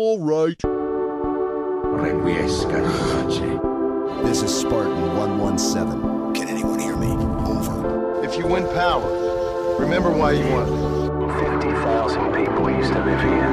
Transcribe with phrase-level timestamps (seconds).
[0.00, 0.56] All right.
[1.98, 2.92] Requiescat in
[3.26, 3.40] pace.
[4.28, 6.34] This is Spartan 117.
[6.34, 7.08] Can anyone hear me?
[7.08, 8.22] Over.
[8.24, 10.68] If you win power, remember why you won.
[11.60, 13.50] 50,000 people used to live here.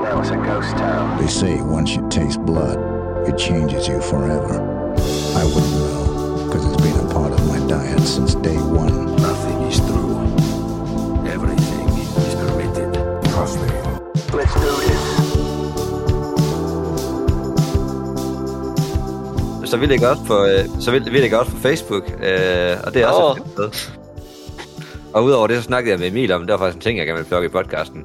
[0.00, 1.20] Now it's a ghost town.
[1.20, 2.78] They say once you taste blood,
[3.28, 4.62] it changes you forever.
[5.34, 9.16] I wouldn't know, because it's been a part of my diet since day one.
[9.16, 10.20] Nothing is true.
[11.26, 12.94] Everything is permitted.
[13.32, 13.66] Trust me.
[14.32, 14.79] Let's do this.
[19.70, 22.94] Så vi ligger også på, øh, så vi, vi ligger også på Facebook, øh, og
[22.94, 23.36] det er også oh.
[23.36, 23.92] et fedt sted.
[25.14, 27.06] Og udover det, så snakkede jeg med Emil om, det var faktisk en ting, jeg
[27.06, 28.04] gerne ville plukke i podcasten.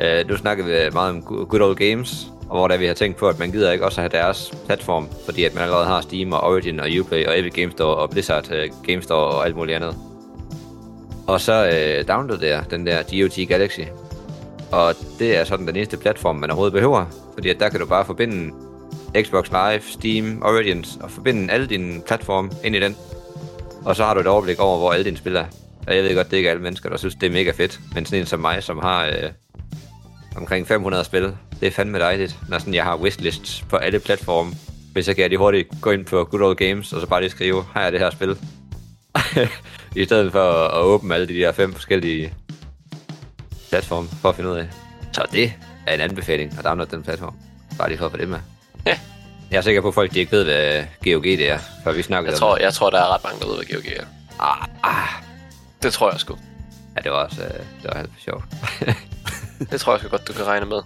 [0.00, 2.94] Øh, nu snakkede vi meget om Go- Good Old Games, og hvor der vi har
[2.94, 6.00] tænkt på, at man gider ikke også have deres platform, fordi at man allerede har
[6.00, 9.46] Steam og Origin og Uplay og Epic Game Store og Blizzard øh, Game Store og
[9.46, 9.96] alt muligt andet.
[11.26, 13.80] Og så øh, downloadede jeg den der GOT Galaxy.
[14.72, 17.86] Og det er sådan den eneste platform, man overhovedet behøver, fordi at der kan du
[17.86, 18.50] bare forbinde
[19.22, 22.96] Xbox Live, Steam, Origins, og forbinde alle dine platforme ind i den.
[23.84, 25.46] Og så har du et overblik over, hvor alle dine spil er.
[25.86, 27.80] Og jeg ved godt, det er ikke alle mennesker, der synes, det er mega fedt.
[27.94, 29.30] Men sådan en som mig, som har øh,
[30.36, 34.52] omkring 500 spil, det er fandme dejligt, når sådan, jeg har wishlists på alle platforme.
[34.92, 37.30] Hvis jeg kan lige hurtigt gå ind på Good Old Games, og så bare lige
[37.30, 38.38] skrive, har er det her spil.
[40.02, 42.34] I stedet for at åbne alle de der fem forskellige
[43.68, 44.68] platforme for at finde ud af.
[45.12, 45.52] Så det
[45.86, 47.34] er en anbefaling at downloade den platform.
[47.78, 48.53] Bare lige for at få det med.
[49.50, 52.02] Jeg er sikker på, at folk de ikke ved, hvad GOG det er, for vi
[52.02, 52.62] snakkede Jeg om tror, det.
[52.64, 54.04] jeg tror, der er ret mange, der ved, hvad GOG er.
[54.40, 55.08] Ah, ah.
[55.82, 56.36] Det tror jeg sgu.
[56.96, 57.48] Ja, det var også øh,
[57.82, 58.44] det var helt sjovt.
[59.70, 60.80] Det tror jeg sgu godt, du kan regne med.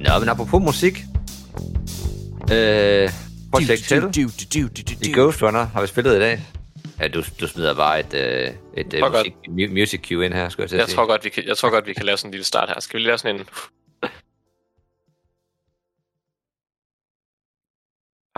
[0.00, 1.04] Nå, men apropos musik.
[2.52, 3.10] Øh,
[3.52, 4.10] Project Hell
[5.02, 6.40] i Ghost Runner har vi spillet i dag.
[7.00, 10.48] Ja, du, du smider bare et, øh, et øh, musik, mu- music cue ind her,
[10.48, 10.96] skulle jeg til at Jeg sige.
[10.96, 12.80] tror, godt, vi kan, jeg tror godt, vi kan lave sådan en lille start her.
[12.80, 13.42] Skal vi lige lave sådan en...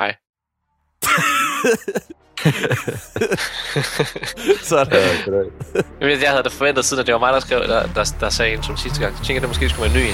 [0.00, 0.14] Hej.
[4.62, 4.92] Sådan.
[6.00, 8.14] Jeg, ved, jeg havde da forventet siden, at det var mig, der skrev, der, der,
[8.20, 9.16] der sagde en som sidste gang.
[9.18, 10.10] Jeg tænker, at det måske skulle være en ny.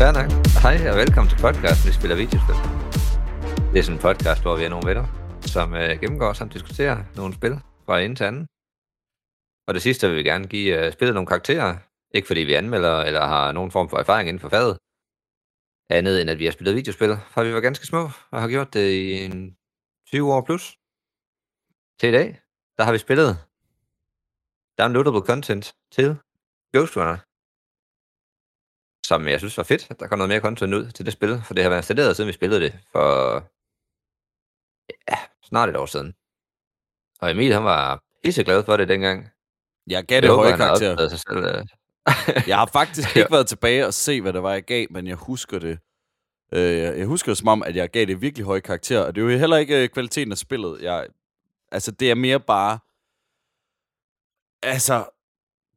[0.00, 0.30] Fair nok.
[0.64, 2.58] Hej og velkommen til podcasten, vi spiller videospil.
[3.70, 5.06] Det er sådan en podcast, hvor vi er nogle venner,
[5.54, 7.54] som øh, gennemgår og diskuterer nogle spil
[7.86, 8.44] fra ende til anden.
[9.66, 11.70] Og det sidste vil vi gerne give øh, spillet nogle karakterer.
[12.16, 14.74] Ikke fordi vi anmelder eller har nogen form for erfaring inden for faget.
[15.98, 18.74] Andet end at vi har spillet videospil, fra vi var ganske små og har gjort
[18.74, 19.56] det i en
[20.06, 20.64] 20 år plus.
[22.00, 22.28] Til i dag,
[22.76, 23.30] der har vi spillet
[24.78, 25.64] downloadable content
[25.96, 26.16] til
[26.72, 27.18] Ghost Runner
[29.08, 31.42] som jeg synes var fedt, at der kom noget mere content ud til det spil,
[31.44, 33.34] for det har været installeret, siden vi spillede det for
[35.10, 36.14] ja, snart et år siden.
[37.20, 39.28] Og Emil, han var pisse glad for det dengang.
[39.86, 41.08] Jeg gav det Jeg håber, høje karakter.
[41.08, 41.44] sig selv.
[41.44, 41.66] øh.
[42.48, 45.16] Jeg har faktisk ikke været tilbage og se, hvad det var, jeg gav, men jeg
[45.16, 45.78] husker det.
[46.52, 49.20] Øh, jeg husker det som om, at jeg gav det virkelig høje karakter, og det
[49.20, 50.82] er jo heller ikke øh, kvaliteten af spillet.
[50.82, 51.06] Jeg,
[51.72, 52.78] altså, det er mere bare...
[54.62, 55.04] Altså,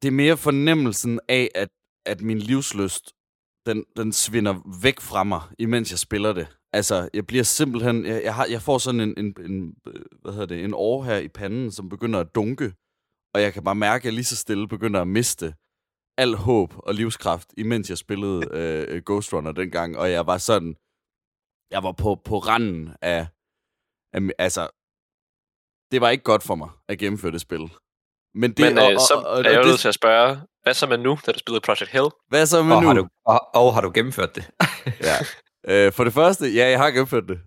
[0.02, 1.68] det er mere fornemmelsen af, at,
[2.06, 3.12] at min livsløst,
[3.66, 6.56] den, den svinder væk fra mig, imens jeg spiller det.
[6.72, 8.06] Altså, jeg bliver simpelthen...
[8.06, 9.74] Jeg, jeg, har, jeg får sådan en, en, en,
[10.22, 12.74] hvad hedder det, en år her i panden, som begynder at dunke,
[13.34, 15.54] og jeg kan bare mærke, at jeg lige så stille begynder at miste
[16.18, 20.76] al håb og livskraft, imens jeg spillede øh, Ghost Runner dengang, og jeg var sådan,
[21.70, 23.26] jeg var på, på randen af,
[24.14, 24.68] af, altså,
[25.92, 27.70] det var ikke godt for mig at gennemføre det spil.
[28.34, 30.86] Men det, Men øh, så er jeg jo det, nødt til at spørge, hvad så
[30.86, 32.08] med nu, da du spillede Project Hell?
[32.28, 32.88] hvad så med Og, nu?
[32.88, 34.50] har du, og, og har du gennemført det?
[35.08, 35.16] Ja.
[35.68, 37.40] Øh, for det første, ja, jeg har gennemført det.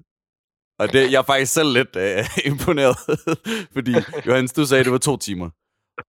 [0.80, 2.98] Og det, jeg er faktisk selv lidt øh, imponeret,
[3.76, 3.94] fordi
[4.26, 5.50] Johannes, du sagde, at det var to timer.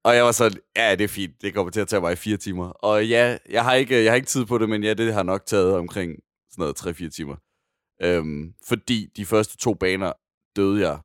[0.04, 2.16] Og jeg var sådan, ja, det er fint, det kommer til at tage mig i
[2.16, 2.68] fire timer.
[2.68, 5.22] Og ja, jeg har ikke, jeg har ikke tid på det, men ja, det har
[5.22, 6.12] nok taget omkring
[6.50, 7.36] sådan noget 3-4 timer.
[8.02, 10.12] Øhm, fordi de første to baner
[10.56, 10.98] døde jeg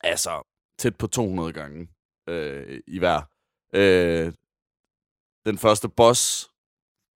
[0.00, 0.48] altså
[0.78, 1.88] tæt på 200 gange
[2.28, 3.20] øh, i hver.
[3.74, 4.32] Øh,
[5.46, 6.50] den første boss,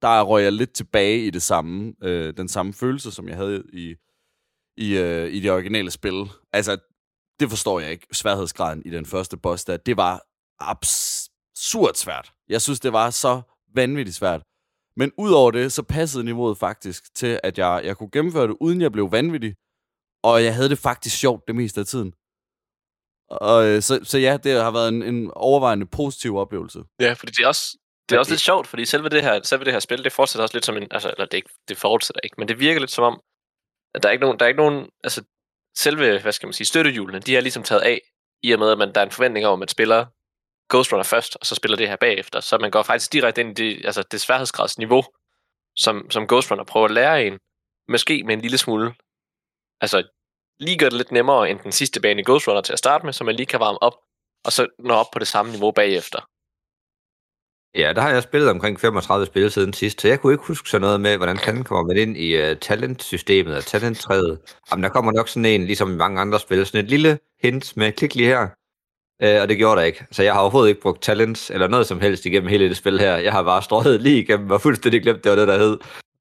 [0.02, 3.64] der røg jeg lidt tilbage i det samme, øh, den samme følelse, som jeg havde
[3.72, 3.94] i,
[4.76, 6.30] i, øh, i det originale spil.
[6.52, 6.78] Altså,
[7.40, 9.76] det forstår jeg ikke, sværhedsgraden i den første boss der.
[9.76, 10.22] Det var
[10.60, 12.32] absurd svært.
[12.48, 13.42] Jeg synes, det var så
[13.74, 14.42] vanvittigt svært.
[14.96, 18.80] Men udover det, så passede niveauet faktisk til, at jeg, jeg kunne gennemføre det, uden
[18.80, 19.54] jeg blev vanvittig.
[20.22, 22.12] Og jeg havde det faktisk sjovt det meste af tiden.
[23.30, 26.84] Og, øh, så, så ja, det har været en, en overvejende positiv oplevelse.
[27.00, 27.78] Ja, fordi det er også,
[28.08, 30.42] det er også lidt sjovt, fordi selve det her, selve det her spil, det fortsætter
[30.42, 32.90] også lidt som en, altså, eller det, ikke, det fortsætter ikke, men det virker lidt
[32.90, 33.20] som om,
[33.94, 35.22] at der er ikke nogen, der er ikke nogen, altså
[35.76, 38.00] selve, hvad skal man sige, støttehjulene, de er ligesom taget af,
[38.42, 40.06] i og med, at man, der er en forventning om, at man spiller
[40.68, 42.40] Ghost Runner først, og så spiller det her bagefter.
[42.40, 45.02] Så man går faktisk direkte ind i det, altså det sværhedsgradsniveau,
[45.76, 47.38] som, som Ghost Runner prøver at lære en,
[47.88, 48.94] måske med en lille smule,
[49.80, 50.02] altså
[50.60, 53.04] lige gør det lidt nemmere end den sidste bane i Ghost Runner til at starte
[53.04, 53.96] med, så man lige kan varme op,
[54.44, 56.28] og så nå op på det samme niveau bagefter.
[57.76, 60.70] Ja, der har jeg spillet omkring 35 spil siden sidst, så jeg kunne ikke huske
[60.70, 64.38] sådan noget med, hvordan han kommer med ind i uh, talentsystemet og talenttræet.
[64.70, 67.76] Jamen, der kommer nok sådan en, ligesom i mange andre spil, sådan et lille hint
[67.76, 68.42] med klik lige her,
[69.24, 70.06] uh, og det gjorde der ikke.
[70.10, 73.00] Så jeg har overhovedet ikke brugt talents eller noget som helst igennem hele det spil
[73.00, 73.16] her.
[73.16, 75.78] Jeg har bare strøget lige igennem og fuldstændig glemt, det var det, der hed.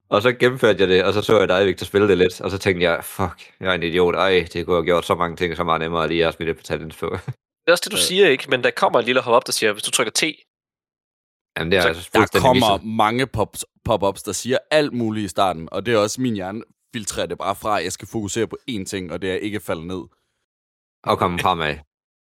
[0.09, 2.51] Og så gennemførte jeg det, og så så jeg dig, Victor, spille det lidt, og
[2.51, 4.15] så tænkte jeg, fuck, jeg er en idiot.
[4.15, 6.57] Ej, det kunne have gjort så mange ting så meget nemmere, lige at smide det
[6.57, 7.17] på talents på.
[7.65, 8.45] Det er også det, du siger, ikke?
[8.49, 10.23] Men der kommer en lille hop op, der siger, hvis du trykker T,
[11.57, 12.87] Jamen, det er Så altså Der kommer misset.
[12.89, 13.55] mange pop-
[13.85, 16.63] pop-ups, der siger alt muligt i starten, og det er også min hjerne
[16.93, 19.55] filtrerer det bare fra, at jeg skal fokusere på én ting, og det er ikke
[19.55, 20.01] at falde ned.
[21.07, 21.75] at komme fremad.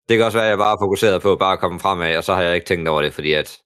[0.09, 2.25] Det kan også være, at jeg bare er fokuseret på bare at komme fremad, og
[2.25, 3.59] så har jeg ikke tænkt over det, fordi at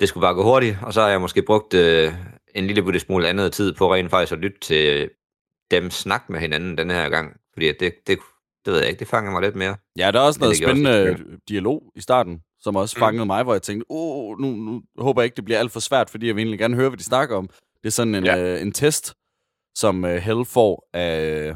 [0.00, 2.12] det skulle bare gå hurtigt, og så har jeg måske brugt øh,
[2.54, 5.10] en lille bitte smule andet tid på rent faktisk at lytte til
[5.70, 8.18] dem snakke med hinanden den her gang, fordi at det, det,
[8.64, 9.76] det ved jeg ikke, det fanger mig lidt mere.
[9.98, 13.00] Ja, der er også noget gjorde også spændende dialog i starten, som også Mm.
[13.00, 15.80] fangede mig, hvor jeg tænkte, oh, nu, nu håber jeg ikke, det bliver alt for
[15.80, 17.48] svært, fordi jeg vil egentlig gerne høre, hvad de snakker om.
[17.82, 18.54] Det er sådan en, Ja.
[18.54, 19.14] øh, en test,
[19.74, 21.54] som øh, Hell får af,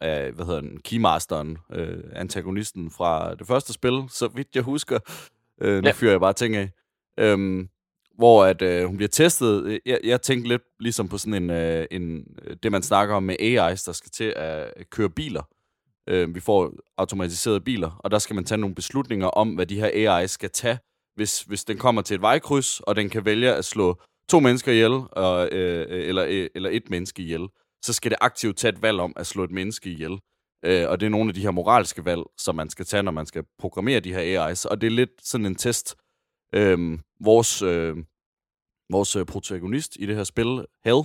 [0.00, 4.98] af, hvad hedder den, Keymasteren, øh, antagonisten fra det første spil, så vidt jeg husker.
[5.60, 5.86] Øh, nu Ja.
[5.86, 5.92] ja.
[5.92, 6.70] fyrer jeg bare ting af.
[7.18, 7.68] Øhm,
[8.18, 9.80] hvor at øh, hun bliver testet.
[9.86, 12.24] Jeg, jeg tænkte lidt ligesom på sådan en, øh, en,
[12.62, 15.42] det, man snakker om med AI's, der skal til at køre biler.
[16.08, 19.80] Øh, vi får automatiserede biler, og der skal man tage nogle beslutninger om, hvad de
[19.80, 20.78] her AI skal tage,
[21.14, 24.72] hvis, hvis den kommer til et vejkryds, og den kan vælge at slå to mennesker
[24.72, 27.48] ihjel, og, øh, eller, øh, eller et menneske ihjel.
[27.84, 30.18] Så skal det aktivt tage et valg om at slå et menneske ihjel.
[30.64, 33.12] Øh, og det er nogle af de her moralske valg, som man skal tage, når
[33.12, 34.68] man skal programmere de her AI's.
[34.70, 35.96] Og det er lidt sådan en test.
[36.54, 37.96] Øhm, øh, vores, øh,
[38.90, 41.02] vores protagonist i det her spil, Hell,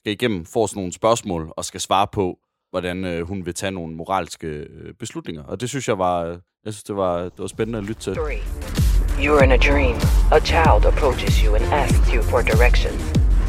[0.00, 2.38] skal igennem, får sådan nogle spørgsmål og skal svare på,
[2.70, 5.42] hvordan øh, hun vil tage nogle moralske øh, beslutninger.
[5.44, 8.02] Og det synes jeg var, øh, jeg synes, det var, det var spændende at lytte
[8.02, 8.14] til.
[8.14, 8.42] Three.
[9.24, 9.96] You are in a dream.
[10.32, 13.00] A child approaches you and asks you for directions.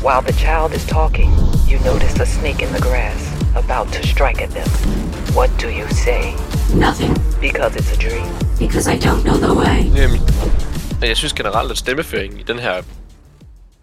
[0.07, 1.29] While the child is talking,
[1.71, 3.21] you notice a snake in the grass,
[3.63, 4.69] about to strike at them.
[5.37, 6.21] What do you say?
[6.87, 7.13] Nothing,
[7.47, 8.27] Because it's a dream.
[8.63, 9.79] because I don't know the way.
[10.01, 10.17] Øhm,
[10.99, 12.81] men jeg synes generelt, at stemmeføringen i den her...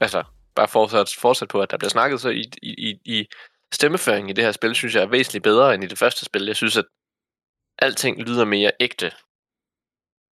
[0.00, 0.22] Altså,
[0.56, 3.26] bare fortsat, fortsat på, at der bliver snakket, så i, i, i, i
[3.72, 6.46] stemmeføringen i det her spil, synes jeg er væsentligt bedre end i det første spil.
[6.46, 6.84] Jeg synes, at
[7.78, 9.12] alting lyder mere ægte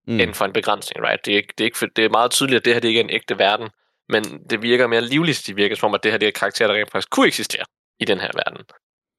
[0.07, 0.21] mm.
[0.21, 1.27] end for en begrænsning, right?
[1.27, 2.89] Det er, ikke, det, er ikke, for- det er meget tydeligt, at det her det
[2.89, 3.71] ikke er en ægte verden,
[4.09, 5.47] men det virker mere livligt.
[5.47, 7.65] Det virker som om, at det her det er karakterer, der rent faktisk kunne eksistere
[8.01, 8.67] i den her verden.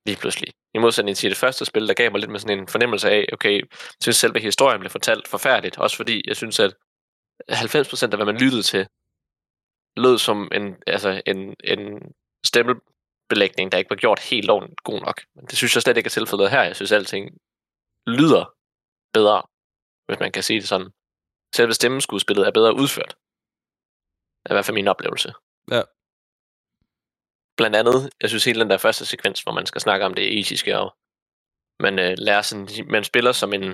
[0.05, 0.53] Lige pludselig.
[0.73, 3.25] I modsætning til det første spil, der gav mig lidt med sådan en fornemmelse af,
[3.33, 3.67] okay, jeg
[4.01, 6.73] synes selve historien blev fortalt forfærdeligt, også fordi jeg synes, at
[7.51, 8.87] 90% af hvad man lyttede til,
[9.97, 12.13] lød som en, altså en, en
[13.27, 15.21] stemmebelægning, der ikke var gjort helt ordentligt god nok.
[15.35, 16.63] Men det synes jeg slet ikke er tilfældet her.
[16.63, 17.37] Jeg synes, at alting
[18.07, 18.45] lyder
[19.13, 19.43] bedre,
[20.07, 20.91] hvis man kan sige det sådan.
[21.55, 23.13] Selve stemmeskuespillet er bedre udført.
[24.43, 25.33] Det er i hvert fald min oplevelse.
[25.71, 25.81] Ja.
[27.57, 30.39] Blandt andet, jeg synes hele den der første sekvens, hvor man skal snakke om det
[30.39, 30.97] etiske, og
[31.79, 33.65] man øh, lærer sådan, man spiller som en,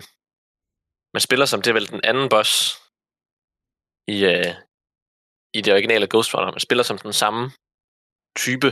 [1.16, 2.52] man spiller som det er vel den anden boss
[4.08, 4.54] i, øh,
[5.58, 6.52] i det originale Ghost Runner.
[6.52, 7.52] Man spiller som den samme
[8.44, 8.70] type,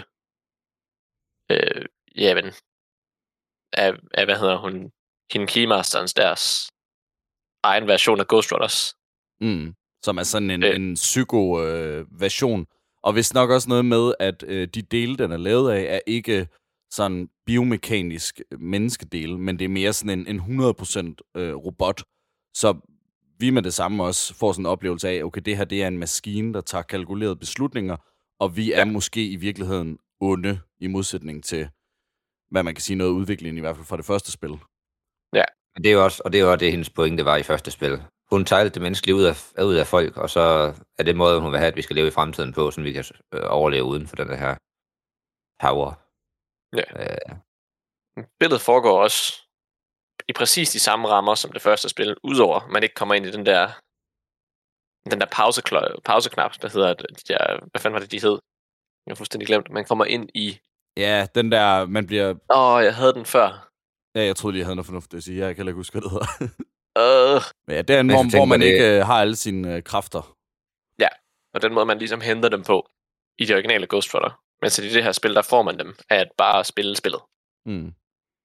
[1.52, 2.46] øh, ja, men,
[3.74, 4.92] af, af, hvad hedder hun,
[5.34, 6.72] hende Keymasterens, deres
[7.64, 8.96] egen version af Ghost Runners.
[9.42, 9.76] Mm.
[10.04, 10.76] Som er sådan en, Øh.
[10.76, 12.66] en psyko-version.
[13.04, 16.00] og hvis nok også noget med, at øh, de dele, den er lavet af, er
[16.08, 16.48] ikke
[16.92, 22.04] sådan biomekanisk menneskedele, men det er mere sådan en, en 100% øh, robot.
[22.54, 22.78] Så
[23.40, 25.88] vi med det samme også får sådan en oplevelse af, okay, det her det er
[25.88, 27.98] en maskine, der tager kalkulerede beslutninger,
[28.40, 31.70] og vi er måske i virkeligheden onde, i modsætning til,
[32.52, 34.56] hvad man kan sige, noget udvikling, i hvert fald fra det første spil.
[35.74, 37.44] Men det er jo også, og det er jo også det, hendes pointe var i
[37.44, 38.04] første spil.
[38.32, 40.42] Hun tager alt det menneskelige ud af, ud af folk, og så
[41.00, 42.92] er det måde, hun vil have, at vi skal leve i fremtiden på, så vi
[42.92, 44.54] kan øh, overleve uden for den her
[45.64, 45.92] power.
[46.80, 46.86] Ja.
[47.02, 47.32] Øh,
[48.40, 49.22] Billedet foregår også
[50.30, 53.26] i præcis de samme rammer som det første spil, udover at man ikke kommer ind
[53.26, 53.64] i den der
[55.12, 55.30] den der
[56.06, 58.38] pauseknap, der hedder, de der, hvad fanden var det, de hed?
[59.06, 59.72] Jeg har fuldstændig glemt.
[59.72, 60.60] Man kommer ind i...
[60.98, 62.30] Ja, den der, man bliver...
[62.30, 62.36] Åh,
[62.74, 63.70] oh, jeg havde den før.
[64.16, 65.40] Ja, jeg troede lige, jeg havde noget fornuftigt at sige.
[65.40, 66.28] Jeg kan heller ikke huske, hvad det hedder.
[66.98, 69.76] Øh, Men ja, det er en, Men hvor, man det- ikke øh, har alle sine
[69.76, 70.36] øh, kræfter.
[71.54, 72.90] og den måde, man ligesom henter dem på
[73.38, 74.42] i de originale Ghost Runner.
[74.62, 77.22] Men så i det her spil, der får man dem af at bare spille spillet.
[77.66, 77.94] Mm.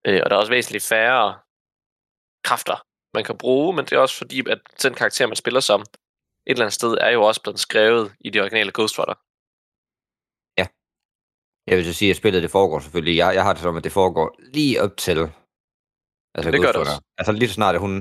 [0.07, 1.39] Øh, og der er også væsentligt færre
[2.45, 5.81] kræfter, man kan bruge, men det er også fordi, at den karakter, man spiller som,
[5.81, 5.87] et
[6.47, 9.15] eller andet sted, er jo også blevet skrevet i de originale Ghost Runner.
[11.67, 13.17] Jeg vil så sige, at spillet det foregår selvfølgelig.
[13.17, 15.19] Jeg, jeg har det som, at det foregår lige op til...
[16.35, 17.01] Altså, Det gør det også.
[17.19, 17.97] Altså lige så snart, at hun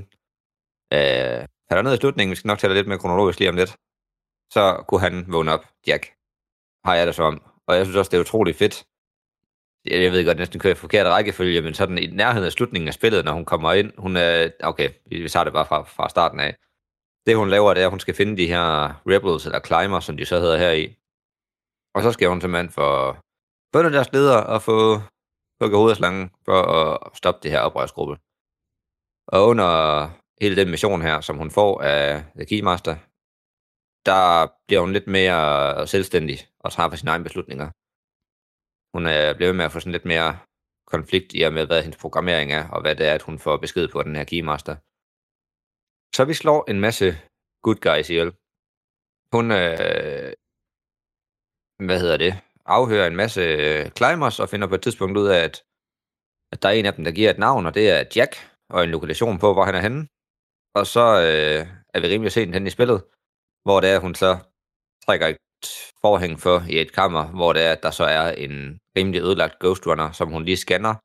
[0.93, 3.75] øh, falder ned i slutningen, vi skal nok tale lidt mere kronologisk lige om lidt,
[4.53, 6.03] så kunne han vågne op, Jack.
[6.85, 7.41] Har jeg det som.
[7.67, 8.85] Og jeg synes også, det er utroligt fedt.
[9.85, 12.87] Jeg, jeg ved godt, næsten kører i forkert rækkefølge, men sådan i nærheden af slutningen
[12.87, 14.49] af spillet, når hun kommer ind, hun er...
[14.63, 16.55] Okay, vi, tager det bare fra, fra starten af.
[17.25, 20.17] Det hun laver, det er, at hun skal finde de her rebels, eller climber, som
[20.17, 20.95] de så hedder her i.
[21.95, 23.15] Og så skal hun simpelthen få
[23.75, 24.77] bønder deres ledere og få
[25.59, 26.59] hugget hovedet af slangen for
[27.05, 28.15] at stoppe det her oprørsgruppe.
[29.27, 29.69] Og under
[30.41, 32.95] hele den mission her, som hun får af The Keymaster,
[34.09, 34.23] der
[34.67, 35.37] bliver hun lidt mere
[35.87, 37.67] selvstændig og træffer sine egne beslutninger.
[38.93, 40.31] Hun øh, er blevet med at få sådan lidt mere
[40.93, 43.57] konflikt i og med, hvad hendes programmering er, og hvad det er, at hun får
[43.57, 44.75] besked på af den her Keymaster.
[46.15, 47.07] Så vi slår en masse
[47.65, 48.31] good guys ihjel.
[49.33, 50.31] Hun, øh,
[51.87, 52.33] hvad hedder det,
[52.65, 55.63] afhører en masse øh, climbers og finder på et tidspunkt ud af, at,
[56.51, 58.35] at der er en af dem, der giver et navn, og det er Jack,
[58.69, 60.07] og en lokation på, hvor han er henne.
[60.75, 63.03] Og så øh, er vi rimelig sent henne i spillet,
[63.63, 64.37] hvor det er, at hun så
[65.05, 65.37] trækker et
[66.01, 69.59] forhæng for i et kammer, hvor det er, at der så er en rimelig ødelagt
[69.59, 70.95] Ghost Runner, som hun lige scanner.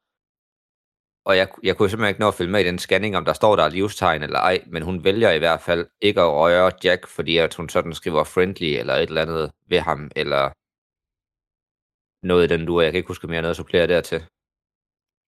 [1.25, 3.33] Og jeg, jeg kunne simpelthen ikke nå at følge med i den scanning, om der
[3.33, 7.07] står der livstegn eller ej, men hun vælger i hvert fald ikke at røre Jack,
[7.07, 10.51] fordi at hun sådan skriver friendly eller et eller andet ved ham, eller
[12.23, 14.21] noget i den du Jeg kan ikke huske mere noget at supplere dertil.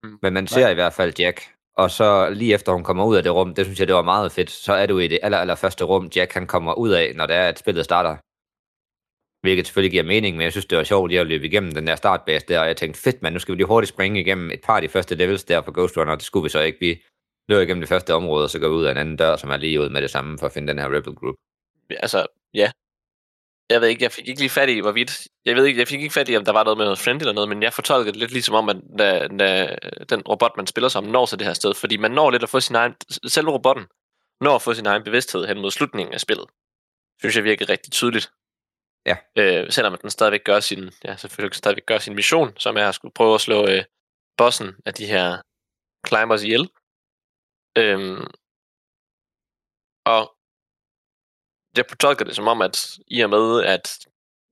[0.03, 0.19] Mm.
[0.21, 1.41] Men man ser i hvert fald Jack,
[1.77, 4.01] og så lige efter hun kommer ud af det rum, det synes jeg, det var
[4.01, 6.89] meget fedt, så er du i det aller, aller første rum, Jack han kommer ud
[6.89, 8.17] af, når det er, at spillet starter.
[9.45, 11.88] Hvilket selvfølgelig giver mening, men jeg synes, det var sjovt lige at løbe igennem den
[11.88, 14.51] der startbase der, og jeg tænkte, fedt mand, nu skal vi lige hurtigt springe igennem
[14.51, 16.79] et par af de første levels der for Ghost Runner, det skulle vi så ikke.
[16.79, 17.03] Vi
[17.50, 19.50] løber igennem det første område, og så går vi ud af en anden dør, som
[19.50, 21.36] er lige ud med det samme, for at finde den her Rebel Group.
[21.89, 22.71] Altså, ja.
[23.72, 25.28] Jeg ved ikke, jeg fik ikke lige fat i, hvorvidt...
[25.46, 27.22] Jeg ved ikke, jeg fik ikke fat i, om der var noget med noget friend
[27.22, 29.75] eller noget, men jeg fortolkede det lidt ligesom om, at når, når
[30.06, 31.74] den robot, man spiller som, når til det her sted.
[31.74, 32.96] Fordi man når lidt at få sin egen...
[33.28, 33.86] Selve robotten
[34.42, 36.46] når at få sin egen bevidsthed hen mod slutningen af spillet.
[37.20, 38.32] Synes jeg virker rigtig tydeligt.
[39.06, 39.18] Ja.
[39.38, 40.92] Øh, selvom den stadigvæk gør sin...
[41.04, 43.84] Ja, selvfølgelig stadigvæk gør sin mission, som er at skulle prøve at slå øh,
[44.38, 45.38] bossen af de her
[46.08, 46.70] climbers ihjel.
[47.78, 48.28] Øhm,
[50.06, 50.36] og
[51.78, 54.08] jeg fortolker det som om, at i og med, at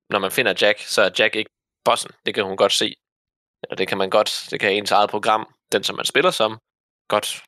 [0.10, 1.52] når man finder Jack, så er Jack ikke
[1.86, 2.12] bossen.
[2.26, 2.96] Det kan hun godt se.
[3.70, 6.60] Og det kan man godt, det kan ens eget program, den som man spiller som,
[7.08, 7.44] godt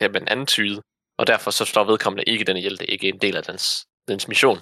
[0.00, 0.82] jamen, anden tyde.
[1.18, 2.78] Og derfor så står vedkommende ikke den ihjel.
[2.78, 4.58] Det er ikke en del af dens, dens mission.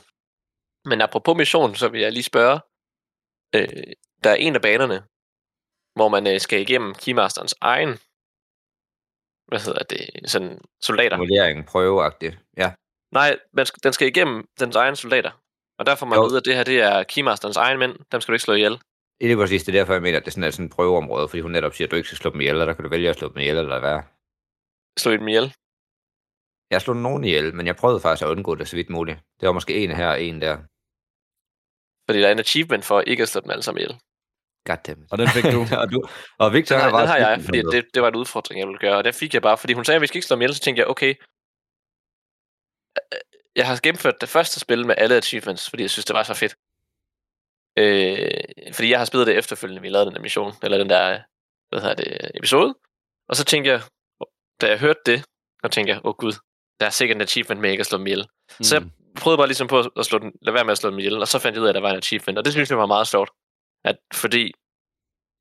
[0.85, 2.61] Men apropos mission, så vil jeg lige spørge.
[3.55, 3.95] Øh,
[4.25, 4.99] der er en af banerne,
[5.95, 7.99] hvor man øh, skal igennem Keymasterens egen
[9.51, 11.17] hvad hedder det, sådan soldater.
[11.17, 12.73] Simulering, prøveagtigt, ja.
[13.12, 15.31] Nej, man skal, den skal igennem dens egen soldater.
[15.79, 16.25] Og derfor man Jo.
[16.25, 17.95] vide, at det her det er Keymasterens egen mænd.
[18.12, 18.79] Dem skal du ikke slå ihjel.
[19.21, 21.29] Det er præcis det er derfor, jeg mener, at det sådan er sådan et prøveområde,
[21.29, 22.90] fordi hun netop siger, at du ikke skal slå dem ihjel, og der kan du
[22.90, 23.99] vælge at slå dem ihjel eller hvad.
[24.99, 25.55] Slå dem ihjel.
[26.71, 29.19] Jeg slog nogen ihjel, men jeg prøvede faktisk at undgå det så vidt muligt.
[29.40, 30.57] Det var måske en her og en der.
[32.07, 33.97] Fordi der er en achievement for ikke at slå dem alle sammen ihjel.
[34.69, 35.12] Goddammit.
[35.12, 35.61] Og den fik du.
[35.83, 35.99] og, du,
[36.38, 38.79] og Victor Den har den har jeg, fordi det, det var en udfordring, jeg ville
[38.87, 38.97] gøre.
[38.97, 40.55] Og det fik jeg bare, fordi hun sagde, at vi skal ikke slå dem ihjel.
[40.55, 41.14] Så tænkte jeg, okay,
[43.57, 46.35] jeg har gennemført det første spil med alle achievements, fordi jeg synes, det var så
[46.35, 46.57] fedt.
[47.76, 51.21] Øh, fordi jeg har spillet det efterfølgende, vi lavede den der mission, eller den der,
[51.69, 52.75] hvad hedder det, episode.
[53.28, 53.83] Og så tænkte jeg,
[54.61, 55.25] da jeg hørte det,
[55.64, 56.33] så tænkte jeg, åh oh, gud,
[56.80, 58.26] der er sikkert en achievement med ikke at slå dem ihjel.
[58.59, 58.64] Mm.
[58.64, 58.85] Så jeg
[59.16, 61.28] prøvede bare ligesom på at slå den, lade være med at slå dem ihjel, og
[61.28, 62.87] så fandt jeg ud af, at der var en achievement, og det synes jeg var
[62.87, 63.30] meget sjovt.
[63.85, 64.52] At, fordi,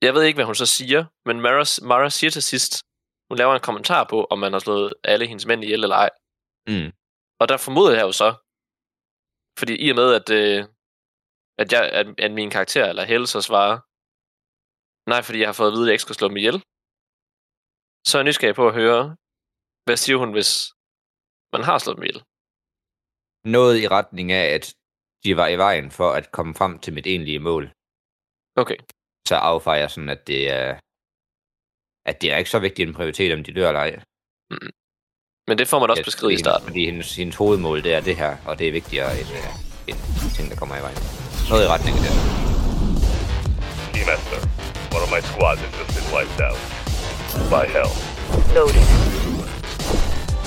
[0.01, 2.83] jeg ved ikke, hvad hun så siger, men Mara, Mara siger til sidst,
[3.29, 6.09] hun laver en kommentar på, om man har slået alle hendes mænd ihjel eller ej.
[6.67, 6.91] Mm.
[7.41, 8.29] Og der formoder jeg jo så,
[9.60, 10.60] fordi i og med, at, øh,
[11.62, 13.75] at, jeg, at, at min karakter, eller Helle, så svarer,
[15.12, 16.58] nej, fordi jeg har fået at vide, at jeg ikke skal slå dem ihjel,
[18.08, 19.01] så er jeg nysgerrig på at høre,
[19.86, 20.51] hvad siger hun, hvis
[21.53, 22.22] man har slået dem ihjel?
[23.55, 24.65] Noget i retning af, at
[25.24, 27.63] de var i vejen for at komme frem til mit egentlige mål.
[28.62, 28.79] Okay.
[29.29, 30.67] Så affejer jeg sådan, at det er,
[32.10, 33.91] at det er ikke så vigtigt en prioritet, om de dør eller ej.
[34.51, 34.72] Mm.
[35.50, 36.68] Men det får man også Ja, beskrevet i starten.
[36.68, 40.32] Fordi hendes, hendes hovedmål, det er det her, og det er vigtigere end, uh, end
[40.36, 40.98] ting, der kommer i vejen.
[41.50, 42.12] Noget i retning af det.
[43.94, 44.39] Keymaster,
[44.96, 46.60] one of my squad has just been wiped out.
[47.53, 47.91] By hell.
[48.56, 48.84] Noted.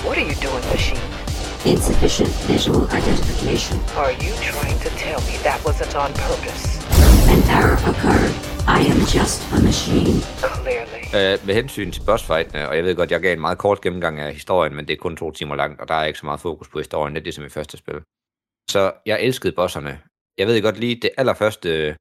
[0.07, 1.22] What are you doing, machine?
[1.65, 3.79] Insufficient visual identification.
[4.03, 6.63] Are you trying to tell me that wasn't on purpose?
[7.35, 8.35] An error occurred.
[8.79, 10.19] I am just a machine.
[10.41, 11.03] Clearly.
[11.19, 14.21] Øh, med hensyn til bossfightene, og jeg ved godt, jeg gav en meget kort gennemgang
[14.21, 16.41] af historien, men det er kun to timer langt, og der er ikke så meget
[16.41, 18.01] fokus på historien, det er det som i første spil.
[18.71, 19.99] Så jeg elskede bosserne.
[20.39, 21.97] Jeg ved godt lige, det allerførste,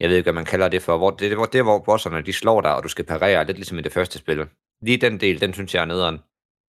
[0.00, 2.32] jeg ved ikke, hvad man kalder det for, hvor det, det, det hvor bosserne de
[2.32, 4.46] slår dig, og du skal parere, lidt ligesom i det første spil.
[4.82, 6.18] Lige den del, den synes jeg er nederen.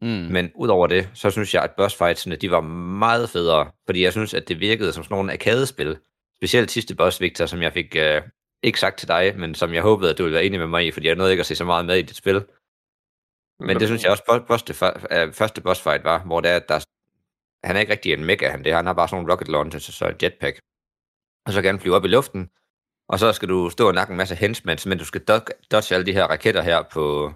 [0.01, 0.08] Mm.
[0.08, 4.34] Men udover det, så synes jeg, at bossfightsene, de var meget federe, fordi jeg synes,
[4.34, 5.98] at det virkede som sådan nogle arcade-spil.
[6.39, 8.22] Specielt sidste boss, Victor, som jeg fik øh,
[8.63, 10.86] ikke sagt til dig, men som jeg håbede, at du ville være enig med mig
[10.86, 12.46] i, fordi jeg nåede ikke at se så meget med i dit spil.
[13.60, 16.70] Men det synes jeg også, boss, boss, øh, første bossfight var, hvor det er, at
[16.70, 16.86] der,
[17.68, 19.88] han er ikke rigtig en mega, han, det, han har bare sådan nogle rocket launchers
[19.88, 20.60] og så et jetpack.
[21.46, 22.50] Og så kan han flyve op i luften,
[23.10, 25.22] og så skal du stå og nakke en masse henchmen, men du skal
[25.72, 27.34] dodge alle de her raketter her på,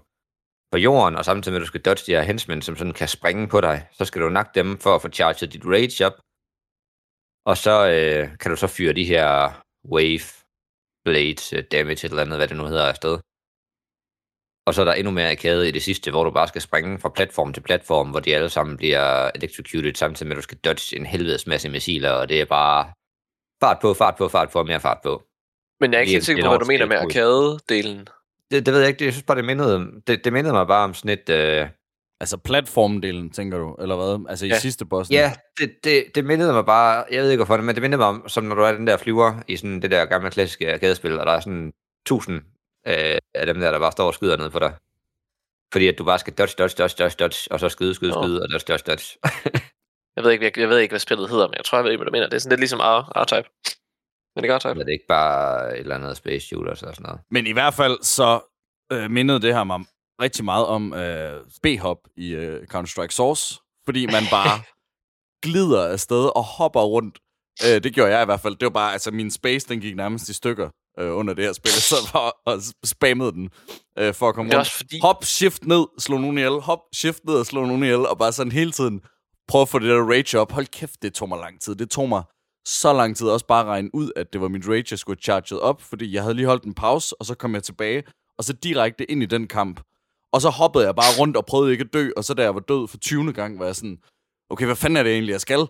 [0.74, 3.08] på jorden, og samtidig med, at du skal dodge de her henchmen, som sådan kan
[3.08, 6.18] springe på dig, så skal du nakke dem for at få charget dit rage op.
[7.50, 9.28] Og så øh, kan du så fyre de her
[9.94, 10.28] wave
[11.06, 13.16] blades øh, damage, eller andet, hvad det nu hedder, afsted.
[14.68, 17.00] Og så er der endnu mere arcade i det sidste, hvor du bare skal springe
[17.00, 20.58] fra platform til platform, hvor de alle sammen bliver electrocuted, samtidig med, at du skal
[20.58, 22.94] dodge en helvedes masse missiler, og det er bare
[23.64, 25.24] fart på, fart på, fart på, mere fart på.
[25.80, 28.23] Men jeg er ikke helt sikker på, hvad du mener med arcade-delen.
[28.54, 30.68] Det, det ved jeg ikke, det, jeg synes bare, det mindede, det, det mindede mig
[30.68, 31.30] bare om sådan et...
[31.30, 31.68] Øh,
[32.22, 34.26] Altså platformdelen, tænker du, eller hvad?
[34.30, 34.60] Altså i Ja.
[34.60, 35.14] sidste bossen?
[35.14, 37.98] Ja, det, det, det mindede mig bare, jeg ved ikke hvorfor det, men det mindede
[37.98, 40.74] mig om, som når du er den der flyver i sådan det der gamle klassiske
[40.74, 41.74] arcade-spil, og der er sådan
[42.06, 42.42] tusind
[42.88, 44.74] øh, af dem der, der bare står og skyder ned på dig.
[45.72, 48.24] Fordi at du bare skal dodge, dodge, dodge, dodge, dodge, og så skyde, skyde, Nå.
[48.24, 49.18] skyde, og dodge, dodge, dodge.
[50.16, 51.98] Jeg ved ikke, jeg, jeg ved ikke, hvad spillet hedder, men jeg tror, jeg ved,
[51.98, 52.28] hvad du mener.
[52.28, 53.48] Det er sådan lidt ligesom R- R-Type.
[54.36, 54.70] Men det er R-Type.
[54.80, 57.20] er det ikke bare et eller andet space shooter og sådan noget?
[57.32, 58.40] Men i hvert fald så
[58.92, 59.80] øh, mindede det her mig
[60.22, 64.62] rigtig meget om øh, B-hop i øh, Counter-Strike Source, fordi man bare
[65.46, 67.20] glider afsted og hopper rundt.
[67.66, 68.56] Øh, det gjorde jeg i hvert fald.
[68.56, 71.54] Det var bare, altså min space, den gik nærmest i stykker øh, under det her
[71.54, 73.50] spil, så var og spammede den
[73.98, 74.68] øh, for at komme Det er rundt.
[74.68, 76.52] også fordi- Hop, shift ned, slå nogen ihjel.
[76.62, 78.06] Hop, shift ned og slå nogen ihjel.
[78.08, 79.02] Og bare sådan hele tiden
[79.48, 80.52] prøve at få det der rage op.
[80.52, 81.76] Hold kæft, det tog mig lang tid.
[81.76, 82.24] Det tog mig
[82.66, 85.24] så lang tid også bare regne ud, at det var mit rage, jeg skulle have
[85.24, 88.04] charget op, fordi jeg havde lige holdt en pause, og så kom jeg tilbage,
[88.38, 89.82] og så direkte ind i den kamp.
[90.32, 92.56] Og så hoppede jeg bare rundt og prøvede ikke at dø, og så da jeg
[92.56, 93.34] var død for 20.
[93.34, 93.98] gang, var jeg sådan,
[94.50, 95.68] okay, hvad fanden er det egentlig, jeg skal?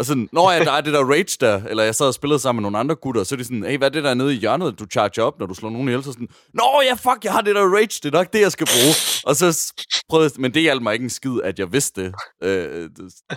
[0.00, 2.38] Og sådan, når jeg der er det der rage der, eller jeg sad og spillede
[2.38, 4.34] sammen med nogle andre gutter, så er de sådan, hey, hvad er det der nede
[4.34, 6.04] i hjørnet, du charger op, når du slår nogen ihjel?
[6.04, 8.52] Så sådan, nå ja, fuck, jeg har det der rage, det er nok det, jeg
[8.52, 8.94] skal bruge.
[9.26, 9.72] Og så
[10.08, 12.14] prøvede jeg, men det hjalp mig ikke en skid, at jeg vidste det.
[12.42, 12.90] Øh,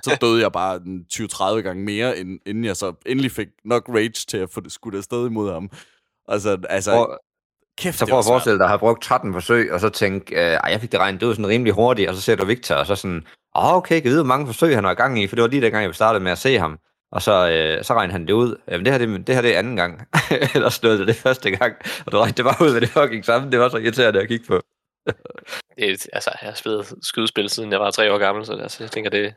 [0.03, 0.79] så døde jeg bare
[1.13, 4.71] 20-30 gange mere, end, inden jeg så endelig fik nok rage til at få det
[4.71, 5.69] skudt afsted imod ham.
[6.27, 7.17] Altså, altså
[7.77, 10.57] kæft, så var at forestille dig at have brugt 13 forsøg, og så tænke, øh,
[10.69, 12.95] jeg fik det regnet ud sådan rimelig hurtigt, og så ser du Victor, og så
[12.95, 13.23] sådan,
[13.55, 15.47] åh, okay, kan vide, hvor mange forsøg han var i gang i, for det var
[15.49, 16.77] lige dengang, jeg startede med at se ham.
[17.11, 18.55] Og så, øh, så regnede han det ud.
[18.71, 20.07] Jamen, det her, det, det her det er anden gang.
[20.55, 21.73] Ellers stod det det første gang.
[22.05, 23.51] Og du regnede det bare ud med det fucking samme.
[23.51, 24.61] Det var så irriterende at kigge på.
[25.77, 28.83] Det, er- altså, jeg har spillet skydespil, siden jeg var tre år gammel, så altså,
[28.83, 29.33] jeg tænker, det,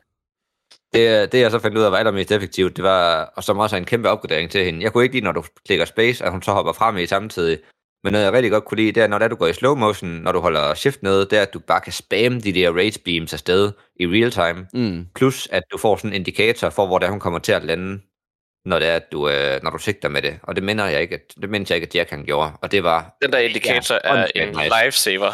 [0.93, 3.75] Det, det jeg så fandt ud af var allermest effektivt, det var, og som også
[3.75, 4.83] er en kæmpe opgradering til hende.
[4.83, 7.59] Jeg kunne ikke lide, når du klikker space, at hun så hopper frem i samtidig.
[8.07, 9.53] Men noget, jeg rigtig godt kunne lide, det er, når det er, du går i
[9.53, 12.53] slow motion, når du holder shift nede, det er, at du bare kan spamme de
[12.53, 14.67] der rage beams afsted i real time.
[14.73, 15.05] Mm.
[15.15, 17.63] Plus, at du får sådan en indikator for, hvor det er, hun kommer til at
[17.63, 17.99] lande,
[18.65, 20.39] når det er, at du, øh, når du sigter med det.
[20.43, 22.51] Og det minder jeg ikke, at, det minder jeg ikke, at Jack han gjorde.
[22.61, 24.71] Og det var, den der indikator Ja, er en nice.
[24.83, 25.31] lifesaver.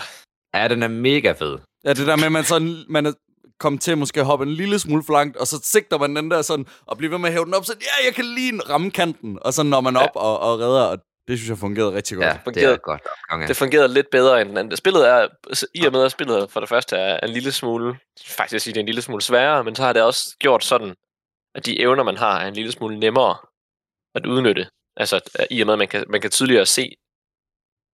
[0.55, 1.57] ja, den er mega fed.
[1.85, 3.11] Ja, det der med, at man, sådan, man er
[3.59, 6.31] kommet til at måske hoppe en lille smule for langt, og så sigter man den
[6.31, 8.59] der sådan, og bliver ved med at hæve den op, så ja, jeg kan lige
[8.69, 11.93] ramme kanten, og så når man op og, og redder, og det synes jeg fungerede
[11.93, 12.25] rigtig godt.
[12.25, 13.01] Ja, det er fungerede- godt.
[13.29, 13.47] Konge.
[13.47, 14.77] Det fungerede lidt bedre end den anden.
[14.77, 15.27] Spillet er,
[15.73, 18.79] i og med at spillet for det første er en lille smule, faktisk sige, det
[18.79, 20.95] er en lille smule sværere, men så har det også gjort sådan,
[21.55, 23.37] at de evner, man har, er en lille smule nemmere
[24.15, 24.67] at udnytte.
[24.97, 26.95] Altså, i og med, at man kan, man kan tydeligere se,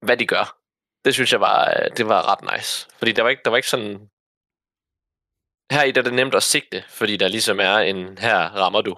[0.05, 0.57] hvad de gør.
[1.05, 2.87] Det synes jeg var, det var ret nice.
[2.97, 4.09] Fordi der var ikke, der var ikke sådan...
[5.71, 8.81] Her i der er det nemt at sigte, fordi der ligesom er en, her rammer
[8.81, 8.97] du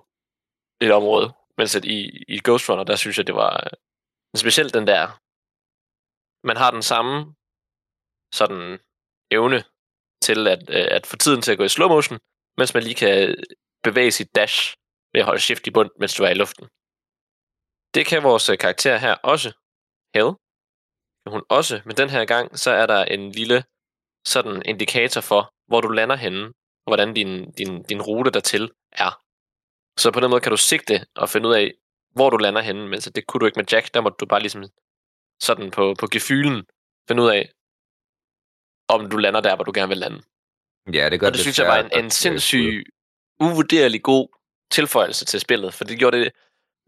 [0.82, 1.32] et område.
[1.58, 3.72] Mens at i, i Ghost Runner, der synes jeg, det var
[4.32, 5.04] men specielt den der,
[6.50, 7.16] man har den samme
[8.40, 8.80] sådan
[9.38, 9.60] evne
[10.28, 12.20] til at, øh, at få tiden til at gå i slow motion,
[12.58, 13.36] mens man lige kan
[13.84, 14.58] bevæge sit dash
[15.14, 16.66] ved at holde shift i bund, mens du er i luften.
[17.96, 19.50] Det kan vores øh, karakter her også.
[20.16, 20.32] Hell.
[21.22, 23.64] Kan hun også, men den her gang, så er der en lille
[24.34, 26.46] sådan indikator for, hvor du lander henne,
[26.86, 29.12] og hvordan din, din, din rute dertil er.
[30.00, 31.72] Så på den måde kan du sigte og finde ud af,
[32.16, 34.26] hvor du lander henne, men så det kunne du ikke med Jack, der måtte du
[34.26, 34.64] bare ligesom
[35.42, 36.66] sådan på, på gefylen
[37.08, 37.52] finde ud af,
[38.88, 40.22] om du lander der, hvor du gerne vil lande.
[40.94, 42.86] Ja, det gør Og det synes jeg var en, en sindssyg,
[43.40, 44.28] uvurderlig god
[44.72, 46.32] tilføjelse til spillet, for det gjorde det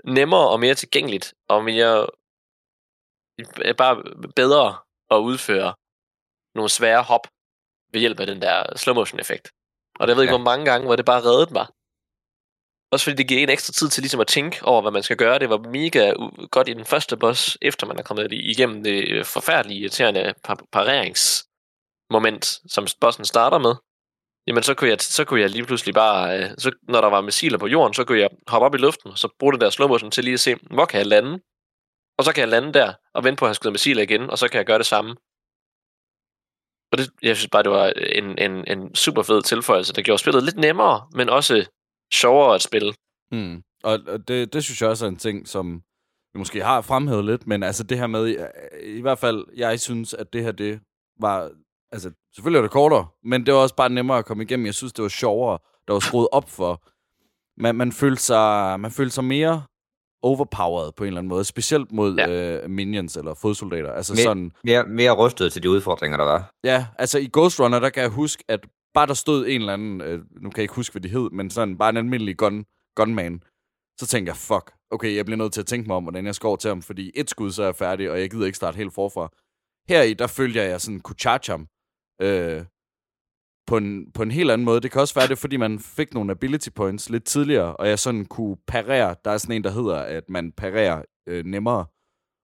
[0.04, 2.08] nemmere og mere tilgængeligt, og mere
[3.78, 4.04] bare
[4.36, 4.78] bedre
[5.12, 5.74] at udføre
[6.56, 7.28] nogle svære hop
[7.94, 9.52] ved hjælp af den der slow motion effekt.
[10.00, 10.38] Og det ved ikke, Ja.
[10.38, 11.68] hvor mange gange, hvor det bare reddede mig.
[12.94, 15.18] Også fordi det giver en ekstra tid til ligesom at tænke over, hvad man skal
[15.18, 15.40] gøre.
[15.40, 16.14] Det var mega
[16.52, 20.66] godt i den første boss, efter man er kommet igennem det øh, forfærdelige, irriterende par-
[20.72, 23.76] pareringsmoment, som bossen starter med.
[24.48, 27.22] Jamen, så kunne jeg, så kunne jeg lige pludselig bare, øh, så, når der var
[27.22, 29.70] missiler på jorden, så kunne jeg hoppe op i luften, og så bruge det der
[29.70, 31.40] slow motion til lige at se, hvor kan jeg lande?
[32.18, 34.38] Og så kan jeg lande der, og vente på at han skyder missiler igen, og
[34.38, 35.16] så kan jeg gøre det samme.
[36.92, 37.88] Og det, jeg synes bare, det var
[38.20, 41.66] en, en, en super fed tilføjelse, der gjorde spillet lidt nemmere, men også
[42.14, 42.94] sjovere at spille.
[43.32, 43.64] Mm.
[43.84, 45.82] Og, og det, det synes jeg også er en ting, som
[46.34, 48.38] vi måske har fremhævet lidt, men altså det her med, i,
[48.98, 50.80] i hvert fald, jeg synes, at det her, det
[51.20, 51.52] var,
[51.92, 54.66] altså selvfølgelig var det kortere, men det var også bare nemmere at komme igennem.
[54.66, 56.84] Jeg synes, det var sjovere, der var skruet op for.
[57.62, 59.64] Man, man, følte sig, man følte sig mere
[60.22, 62.30] overpowered på en eller anden måde, specielt mod ja.
[62.30, 63.92] øh, minions eller fodsoldater.
[63.92, 66.52] Altså mere, sådan, mere, mere rustet til de udfordringer, der var.
[66.64, 68.60] Ja, altså i Ghost Runner, der kan jeg huske, at
[68.94, 71.30] bare der stod en eller anden, øh, nu kan jeg ikke huske, hvad de hed,
[71.30, 73.44] men sådan bare en almindelig gun, gunman,
[74.00, 76.46] så tænker jeg, fuck, okay, jeg bliver nødt til at tænke mig om, hvordan jeg
[76.46, 78.78] over til ham, fordi et skud, så er jeg færdig, og jeg gider ikke starte
[78.78, 79.30] helt forfra.
[79.90, 81.68] Her i, der følger jeg, sådan kunne charge ham
[82.22, 82.66] øh,
[83.68, 84.82] på, en, på en helt anden måde.
[84.82, 88.00] Det kan også være det, fordi man fik nogle ability points lidt tidligere, og jeg
[88.00, 89.16] sådan kunne parere.
[89.26, 91.86] Der er sådan en, der hedder, at man parerer øh, nemmere,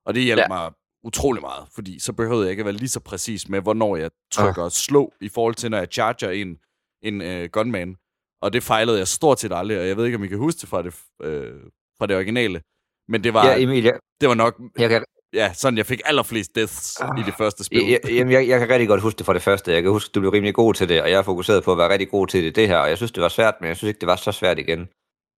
[0.06, 0.48] og det hjælper ja.
[0.48, 0.72] mig
[1.04, 4.12] utrolig meget, fordi så behøvede jeg ikke at være lige så præcis med, hvornår jeg
[4.32, 4.72] trykker ah.
[4.72, 6.58] slå, i forhold til, når jeg charger en,
[7.04, 7.96] en øh, gunman.
[8.42, 10.60] Og det fejlede jeg stort set aldrig, og jeg ved ikke, om I kan huske
[10.62, 11.62] det fra det, øh,
[11.98, 12.62] fra det originale.
[13.08, 16.02] Men det var, Ja, Emil, jeg, det var nok jeg kan, ja, sådan, jeg fik
[16.06, 17.88] allerflest deaths i det første spil.
[17.88, 19.72] jeg, jeg, jeg, jeg kan rigtig godt huske det fra det første.
[19.72, 21.78] Jeg kan huske, du blev rimelig god til det, og jeg er fokuseret på at
[21.78, 22.78] være rigtig god til det, det her.
[22.78, 24.90] Og jeg synes, det var svært, men jeg synes ikke, det var så svært igen.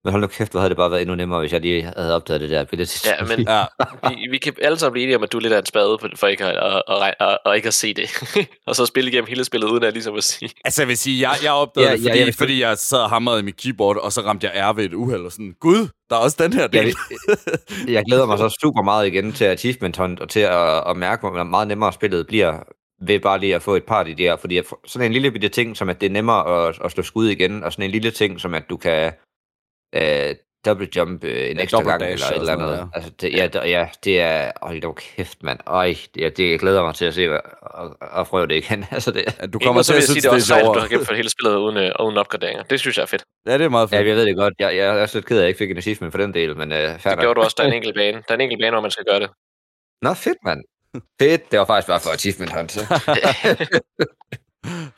[0.04, 2.16] Men hold nu kæft, hvor havde det bare været endnu nemmere, hvis jeg lige havde
[2.16, 2.66] opdaget det der.
[3.06, 3.64] Ja, men ja.
[4.10, 5.98] vi, vi kan alle sammen blive enige om, at du er lidt af en spade
[6.16, 8.10] for, ikke at, at, at, at, at ikke at se det.
[8.68, 10.52] og så spille igennem hele spillet, uden at ligesom at sige...
[10.66, 12.62] Altså, jeg vil sige, jeg, jeg opdagede Ja, det, ja, fordi, jeg ja, vil- fordi
[12.62, 15.26] jeg sad og hamrede i mit keyboard, og så ramte jeg R ved et uheld,
[15.26, 16.86] og sådan, gud, der er også den her del.
[16.88, 20.98] Jeg, jeg glæder mig så super meget igen til Achievement Hunt, og til at, at
[20.98, 22.60] mærke, hvor meget nemmere spillet bliver,
[23.08, 25.50] ved bare lige at få et par af de der, fordi sådan en lille bitte
[25.50, 28.12] ting, som at det er nemmere at, at slå skud igen, og sådan en lille
[28.12, 29.14] ting, som at du kan
[29.96, 32.68] øh, double jump øh, en Ja, ekstra gang, dash eller et eller andet.
[32.68, 35.60] noget, Altså, det, ja, der, ja, det er, hold da kæft, mand.
[35.68, 38.86] Øj, det, det, jeg glæder mig til at se, og, og, og prøve det igen.
[38.92, 40.80] Altså, det, At du kommer til at synes, det er det er sejt, at du
[40.80, 42.64] har gennemført hele spillet uden, øh, uden opgraderinger.
[42.64, 43.24] Det synes jeg er fedt.
[43.46, 44.08] Ja, det er meget ja, fedt.
[44.08, 44.54] jeg ved det godt.
[44.60, 46.34] Jeg, jeg er også lidt ked af, at jeg ikke fik en achievement for den
[46.34, 47.20] del, men øh, Det færdig.
[47.22, 48.18] gjorde du også, der er en enkelt bane.
[48.18, 49.30] Der er en enkelt bane, hvor man skal gøre det.
[50.02, 50.64] Nå, fedt, mand.
[51.22, 52.72] Fedt, det var faktisk bare for Achievement Hunt.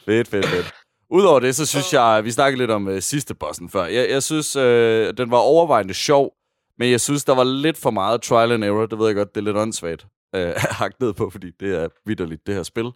[0.05, 0.73] Fedt, fedt, fedt.
[1.13, 3.85] Udover det, så synes jeg, vi snakkede lidt om uh, sidste bossen før.
[3.85, 4.61] Jeg, jeg synes, uh,
[5.17, 6.33] den var overvejende sjov,
[6.79, 8.85] men jeg synes, der var lidt for meget trial and error.
[8.85, 11.87] Det ved jeg godt, det er lidt åndssvagt at hakke ned på, fordi det er
[12.05, 12.91] vidderligt, det her spil.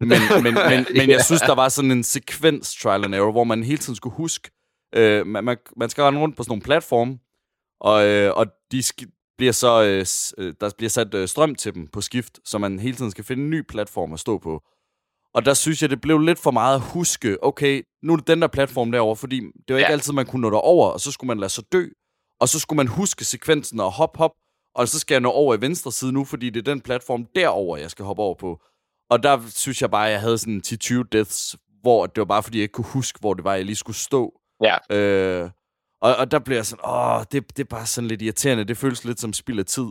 [0.00, 0.08] Men,
[0.42, 3.62] men, men, men jeg synes, der var sådan en sekvens trial and error, hvor man
[3.62, 4.50] hele tiden skulle huske,
[4.96, 7.18] uh, man, man, man skal rende rundt på sådan nogle platforme,
[7.80, 11.74] og, uh, og de sk- bliver så, s- uh, der bliver sat uh, strøm til
[11.74, 14.62] dem på skift, så man hele tiden skal finde en ny platform at stå på.
[15.34, 18.26] Og der synes jeg, det blev lidt for meget at huske, okay, nu er det
[18.26, 19.92] den der platform derovre, fordi det var ikke Ja.
[19.92, 21.86] altid, man kunne nå derover, og så skulle man lade sig dø,
[22.40, 24.30] og så skulle man huske sekvensen og hop, hop,
[24.74, 27.26] og så skal jeg nå over i venstre side nu, fordi det er den platform
[27.34, 28.60] derover jeg skal hoppe over på.
[29.10, 32.42] Og der synes jeg bare, at jeg havde sådan 10-20 deaths, hvor det var bare,
[32.42, 34.32] fordi jeg ikke kunne huske, hvor det var, jeg lige skulle stå.
[34.62, 34.96] Ja.
[34.96, 35.50] Øh,
[36.02, 38.64] og, og der blev jeg sådan, åh, det, det er bare sådan lidt irriterende.
[38.64, 39.86] Det føles lidt som spild af tid.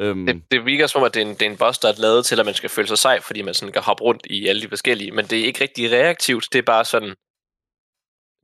[0.00, 1.88] Øhm, Det, det virker som om, at det er, en, det er en boss, der
[1.88, 4.26] er lavet til, at man skal føle sig sej, fordi man sådan kan hoppe rundt
[4.30, 5.10] i alle de forskellige.
[5.10, 6.44] Men det er ikke rigtig reaktivt.
[6.52, 7.14] Det er bare sådan...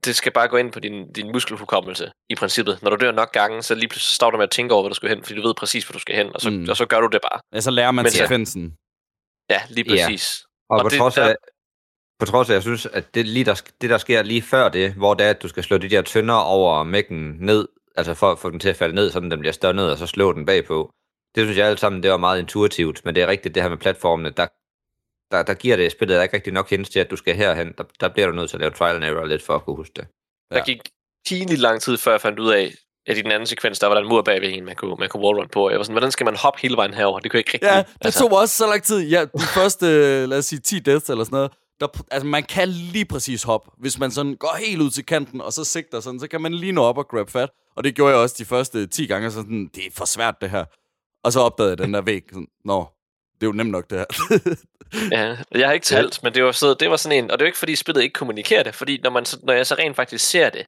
[0.05, 2.79] Det skal bare gå ind på din, din muskelhukommelse, i princippet.
[2.81, 4.89] Når du dør nok gange, så lige pludselig står du med at tænke over, hvor
[4.89, 6.65] du skal hen, fordi du ved præcis, hvor du skal hen, og så, Mm.
[6.69, 7.39] og så gør du det bare.
[7.55, 8.75] ja, så lærer man Men sekvensen.
[9.49, 10.05] Ja, lige Ja.
[10.07, 10.43] præcis.
[10.69, 11.35] Og, Og på, det- trods af, der-
[12.19, 14.93] på trods af, jeg synes, at det, lige der, det, der sker lige før det,
[14.93, 18.31] hvor det er, at du skal slå de der tønder over mækken ned, altså for
[18.31, 20.45] at få den til at falde ned, så den bliver stunnet, og så slå den
[20.45, 20.91] bagpå.
[21.35, 23.69] Det synes jeg alt sammen, det var meget intuitivt, men det er rigtigt, det her
[23.69, 24.47] med platformene, der,
[25.31, 27.73] der, der giver det spillet ikke rigtig nok hints til, at du skal herhen.
[27.77, 29.75] Der, der bliver du nødt til at lave trial and error lidt for at kunne
[29.75, 30.07] huske det.
[30.51, 30.63] Der Ja.
[30.63, 30.79] gik
[31.27, 32.71] pinligt lang tid, før jeg fandt ud af,
[33.07, 35.09] at i den anden sekvens, der var der en mur bagved en, man kunne, man
[35.09, 35.69] kunne wallrun på.
[35.69, 37.19] Jeg var sådan, hvordan skal man hoppe hele vejen herover?
[37.19, 37.93] Det kunne jeg ikke rigtig.
[38.03, 38.99] Ja, det tog også så lang tid.
[39.09, 42.43] Ja, de første, øh, lad os sige, 10 deaths eller sådan noget, der, altså man
[42.43, 43.71] kan lige præcis hoppe.
[43.77, 46.53] Hvis man sådan går helt ud til kanten, og så sigter sådan, så kan man
[46.53, 47.49] lige nå op og grab fat.
[47.75, 50.35] Og det gjorde jeg også de første 10 gange, så sådan, det er for svært
[50.41, 50.65] det her.
[51.23, 52.23] Og så opdagede jeg den der væg.
[52.29, 52.85] Sådan, Nå,
[53.35, 54.05] det er jo nemt nok, det her.
[55.11, 57.43] Ja, jeg har ikke talt, men det var, så, det var sådan en, og det
[57.43, 59.75] er jo ikke fordi spillet ikke kommunikerer det, fordi når, man, så- når jeg så
[59.75, 60.65] rent faktisk ser det,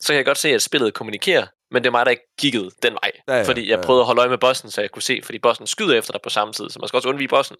[0.00, 2.70] så kan jeg godt se, at spillet kommunikerer, men det er mig, der ikke kiggede
[2.82, 3.10] den vej.
[3.28, 3.82] Ja, Ja, fordi jeg ja, ja.
[3.86, 6.20] prøvede at holde øje med bossen, så jeg kunne se, fordi bossen skyder efter dig
[6.22, 7.56] på samme tid, så man skal også undvige bossen.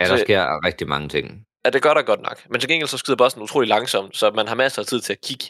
[0.00, 1.44] Ja, der Så- sker rigtig mange ting.
[1.64, 2.46] Ja, det gør der godt nok.
[2.50, 5.12] Men til gengæld så skyder bossen utrolig langsomt, så man har masser af tid til
[5.12, 5.44] at kigge,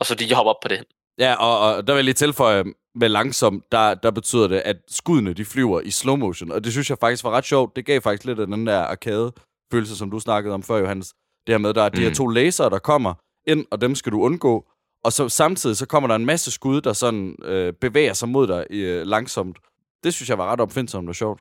[0.00, 0.84] og så de hopper op på det.
[1.18, 4.76] Ja, og, og der vil jeg lige tilføje med langsom, der, der betyder det, at
[4.88, 7.76] skuddene de flyver i slow motion, og det synes jeg faktisk var ret sjovt.
[7.76, 11.08] Det gav faktisk lidt af den der arcade-følelse, som du snakkede om før, Johannes.
[11.46, 12.14] Det her med, der er de her Mm.
[12.14, 13.14] to laser, der kommer
[13.46, 14.68] ind, og dem skal du undgå.
[15.04, 18.46] Og så samtidig så kommer der en masse skud, der sådan øh, bevæger sig mod
[18.46, 19.58] dig øh, langsomt.
[20.04, 21.40] Det synes jeg var ret opfindsomt og sjovt.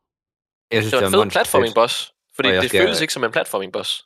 [0.72, 3.24] Jeg synes, Det var en er fed platforming boss, fordi det skal- føles ikke som
[3.24, 4.06] en platforming boss,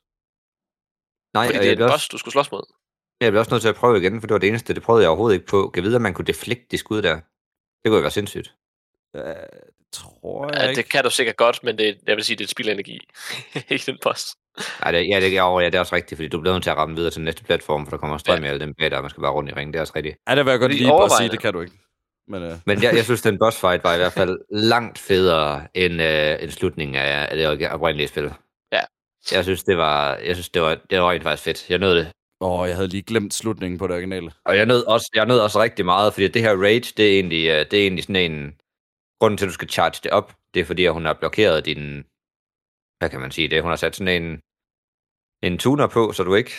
[1.33, 2.63] Nej, fordi og det er en boss, du skulle slås mod.
[3.21, 5.03] Jeg bliver også nødt til at prøve igen, for det var det eneste, det prøvede
[5.03, 5.69] jeg overhovedet ikke på.
[5.73, 7.15] Kan vide, at man kunne deflekte de skud der?
[7.15, 7.21] Det
[7.85, 8.53] kunne jo være sindssygt.
[9.15, 10.81] Øh, det tror jeg Ja, ikke.
[10.81, 12.73] det kan du sikkert godt, men det, jeg vil sige, det er et spil af
[12.73, 12.99] energi.
[13.69, 14.35] ikke en boss.
[14.81, 16.69] Nej, det, ja, det, er, ja, det er også rigtigt, fordi du bliver nødt til
[16.69, 18.45] at ramme videre til den næste platform, for der kommer strøm ja.
[18.45, 19.73] i alle dem bag og man skal bare rundt i ringen.
[19.73, 20.17] Det er også rigtigt.
[20.29, 21.73] Ja, det vil jeg godt lige at sige, det kan du ikke.
[22.27, 25.67] Men, øh, Men jeg, jeg synes, den boss fight var i hvert fald langt federe
[25.73, 28.33] end, øh, end slutningen af, af det oprindelige spil.
[28.71, 28.81] Ja.
[29.31, 31.69] Jeg synes, det var, jeg synes, det var, det var rent faktisk fedt.
[31.69, 32.11] Jeg nød det.
[32.41, 34.31] Åh, jeg havde lige glemt slutningen på det originale.
[34.45, 37.13] Og jeg nød også, jeg nød også rigtig meget, fordi det her rage, det er
[37.13, 38.53] egentlig, øh, det er egentlig sådan en...
[39.19, 41.65] Grunden til, at du skal charge det op, det er fordi, at hun har blokeret
[41.65, 42.03] din...
[42.99, 43.61] Hvad kan man sige det?
[43.61, 44.39] Hun har sat sådan en,
[45.43, 46.51] en tuner på, så du ikke,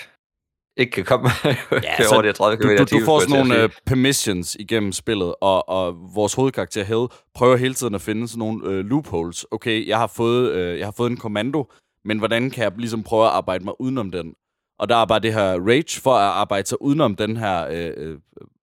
[0.76, 1.28] ikke kan komme
[1.88, 3.70] ja, så over de her 30 Du, km du, timen, du får sådan nogle uh,
[3.86, 8.68] permissions igennem spillet, og, og vores hovedkarakter Hell prøver hele tiden at finde sådan nogle
[8.68, 9.46] uh, loopholes.
[9.50, 11.70] Okay, jeg har, fået, uh, jeg har fået en kommando,
[12.04, 14.34] men hvordan kan jeg ligesom prøve at arbejde mig udenom den?
[14.78, 18.06] Og der er bare det her rage for at arbejde sig udenom den her, uh,
[18.06, 18.18] uh,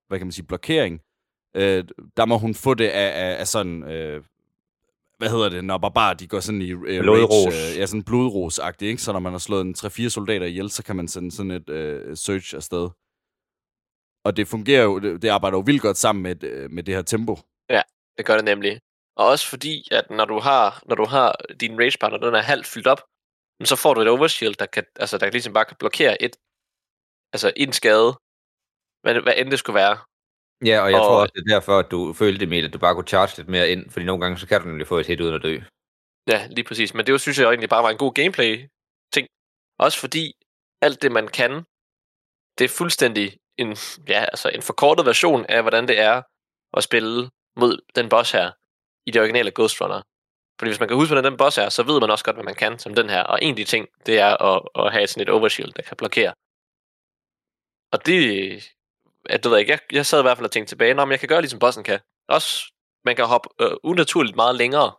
[0.08, 1.00] hvad kan man sige, blokering.
[1.54, 1.62] Uh,
[2.16, 4.24] der må hun få det af, af, af sådan, uh,
[5.18, 7.46] hvad hedder det, når barbarer de går sådan i uh, Blodros.
[7.46, 9.02] rage, uh, ja, sådan blodros-agtigt, ikke?
[9.02, 11.68] Så når man har slået en 3-4 soldater ihjel, så kan man sende sådan et
[11.68, 12.88] uh, search afsted.
[14.24, 16.94] Og det fungerer jo, det, det arbejder jo vildt godt sammen med, øh, med det
[16.94, 17.38] her tempo.
[18.18, 18.80] Det gør det nemlig.
[19.16, 22.42] Og også fordi, at når du har, når du har din rage partner, den er
[22.42, 23.02] halvt fyldt op,
[23.58, 26.36] men så får du et overshield, der kan, altså, der ligesom bare kan blokere et,
[27.34, 28.10] altså en skade,
[29.02, 29.96] hvad, hvad end det skulle være.
[30.70, 32.78] Ja, og jeg Og- tror også, det er derfor, at du følte, Emil, at du
[32.78, 35.06] bare kunne charge lidt mere ind, fordi nogle gange, så kan du nemlig få et
[35.06, 35.54] hit uden at dø.
[36.32, 36.94] Ja, lige præcis.
[36.94, 39.26] Men det synes jeg egentlig bare var en god gameplay-ting.
[39.78, 40.32] Også fordi
[40.82, 41.50] alt det, man kan,
[42.58, 43.76] det er fuldstændig en,
[44.08, 46.22] ja, altså en forkortet version af, hvordan det er
[46.76, 48.52] at spille mod den boss her
[49.06, 50.02] i det originale Ghost Runner.
[50.58, 52.44] Fordi hvis man kan huske, hvordan den boss er, så ved man også godt, hvad
[52.44, 53.22] man kan som den her.
[53.22, 55.96] Og en af de ting, det er at, at have sådan et overshield, der kan
[55.96, 56.32] blokere.
[57.92, 58.20] Og det,
[59.30, 61.10] at det ved jeg, ikke, jeg, jeg sad i hvert fald og tænkte tilbage, om
[61.10, 62.00] jeg kan gøre ligesom bossen kan.
[62.28, 62.72] Også,
[63.04, 64.92] man kan hoppe øh, unaturligt meget længere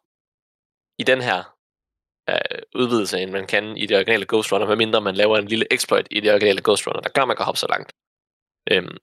[0.97, 1.39] i den her
[2.29, 5.73] øh, udvidelse, end man kan i det originale Ghost Runner, medmindre man laver en lille
[5.73, 7.93] exploit i det originale Ghost Runner, der gør, at man kan hoppe så langt.
[8.71, 8.97] Øhm,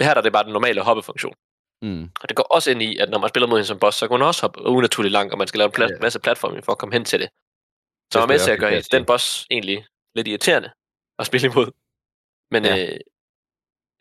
[0.00, 1.34] her der er det bare den normale hoppefunktion.
[1.82, 2.10] Mm.
[2.20, 4.08] Og det går også ind i, at når man spiller mod hende som boss, så
[4.08, 5.98] kan hun også hoppe unaturligt langt, og man skal lave en plat- Ja.
[6.00, 7.28] masse platforming for at komme hen til det.
[8.12, 10.70] Så Det er med til jeg at gøre den boss egentlig lidt irriterende
[11.18, 11.70] at spille imod.
[12.50, 12.76] Men Ja.
[12.92, 12.98] øh,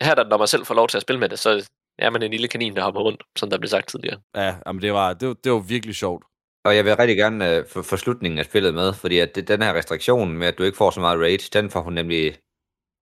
[0.04, 2.24] her, der, når man selv får lov til at spille med det, så er man
[2.24, 4.20] en lille kanin, der hopper rundt, som der blev sagt tidligere.
[4.36, 6.24] Ja, jamen det var, det, var, det var virkelig sjovt.
[6.66, 9.48] Og jeg vil rigtig gerne øh, få, få slutningen af spillet med, fordi at det,
[9.48, 12.38] den her restriktion med, at du ikke får så meget rage, den får hun nemlig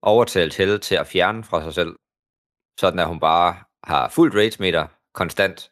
[0.01, 1.95] overtalt Helle til at fjerne fra sig selv.
[2.79, 3.55] Sådan at hun bare
[3.91, 4.87] har fuldt rage meter
[5.19, 5.71] konstant.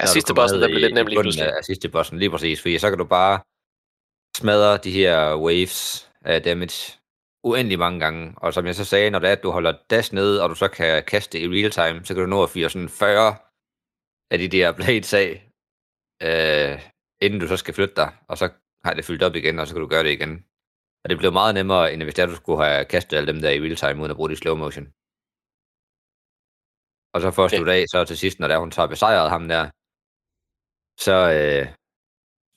[0.00, 1.56] Ja, sidste bossen, der blev i- lidt i nem lige bunden pludselig.
[1.56, 2.60] Af, sidste bossen, lige præcis.
[2.62, 3.34] Fordi så kan du bare
[4.36, 6.98] smadre de her waves af damage
[7.44, 8.34] uendelig mange gange.
[8.36, 10.54] Og som jeg så sagde, når det er, at du holder dash nede, og du
[10.54, 13.36] så kan kaste i real time, så kan du nå at fyre sådan 40
[14.30, 15.30] af de der blades af,
[16.28, 16.74] øh,
[17.24, 18.46] inden du så skal flytte dig, og så
[18.84, 20.44] har det fyldt op igen, og så kan du gøre det igen.
[21.04, 23.40] Og det blev meget nemmere, end hvis det er, du skulle have kastet alle dem
[23.42, 24.86] der i real time, uden at bruge det i slow motion.
[27.14, 27.58] Og så Ja.
[27.58, 29.62] du af, så til sidst, når der hun så har besejret ham der,
[31.06, 31.66] så, øh,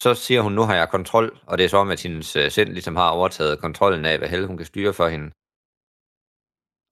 [0.04, 2.52] så siger hun, nu har jeg kontrol, og det er så om, at hendes øh,
[2.52, 5.28] sind ligesom har overtaget kontrollen af, hvad helle hun kan styre for hende.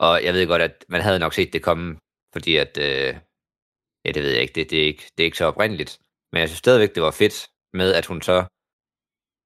[0.07, 1.97] Og jeg ved godt, at man havde nok set det komme,
[2.33, 3.11] fordi at, øh,
[4.05, 5.99] ja, det ved jeg ikke, det, det, er ikke, det er ikke så oprindeligt.
[6.31, 8.37] Men jeg synes stadigvæk, det var fedt med, at hun så,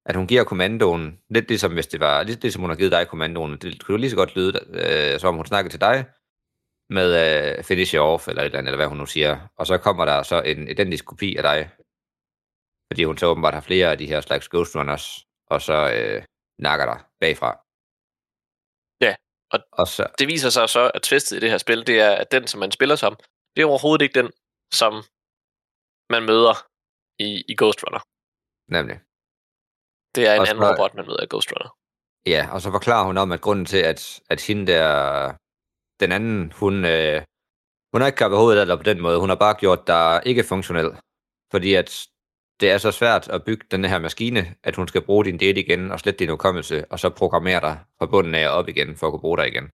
[0.09, 3.07] at hun giver kommandoen, lidt ligesom hvis det var, lidt ligesom hun har givet dig
[3.07, 6.05] kommandoen, det kunne jo lige så godt lyde, øh, som om hun snakkede til dig,
[6.89, 7.09] med
[7.57, 9.47] øh, finish you off, eller et eller andet, eller hvad hun nu siger.
[9.57, 11.69] Og så kommer der så en identisk kopi af dig,
[12.91, 15.05] fordi hun så åbenbart har flere af de her slags Ghost Runners,
[15.47, 16.23] og så øh,
[16.59, 17.51] nakker dig bagfra.
[19.05, 19.15] Ja,
[19.53, 22.11] og- og så, Det viser sig så, at twistet i det her spil, det er,
[22.15, 23.15] at den, som man spiller som,
[23.55, 24.31] det er overhovedet ikke den,
[24.73, 24.93] som
[26.09, 26.55] man møder
[27.19, 28.03] i, i Ghost Runner.
[28.77, 28.97] Nemlig.
[30.15, 31.71] Det er en Og anden så- robot, man møder i Ghost Runner.
[32.33, 34.87] Ja, og så forklarer hun om, at grunden til, at, at hende der,
[35.99, 37.21] den anden, hun, øh,
[37.93, 39.19] hun har ikke kappet hovedet eller på den måde.
[39.19, 40.91] Hun har bare gjort der ikke funktionel.
[41.51, 42.07] Fordi at
[42.59, 45.59] det er så svært at bygge den her maskine, at hun skal bruge din data
[45.59, 48.95] igen og slette din hukommelse, og så programmere dig fra bunden af og op igen,
[48.95, 49.69] for at kunne bruge dig igen.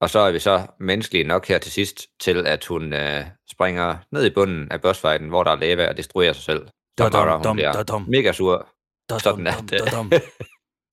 [0.00, 3.96] Og så er vi så menneskelige nok her til sidst, til at hun øh, springer
[4.10, 6.68] ned i bunden af bossfighten, hvor der er lava og destruerer sig selv.
[6.98, 8.04] Når hun dum, bliver da-dum.
[8.08, 8.68] mega sur.
[9.08, 9.46] Da-dum, Sådan
[9.96, 10.10] dum.
[10.10, 10.18] Diddly,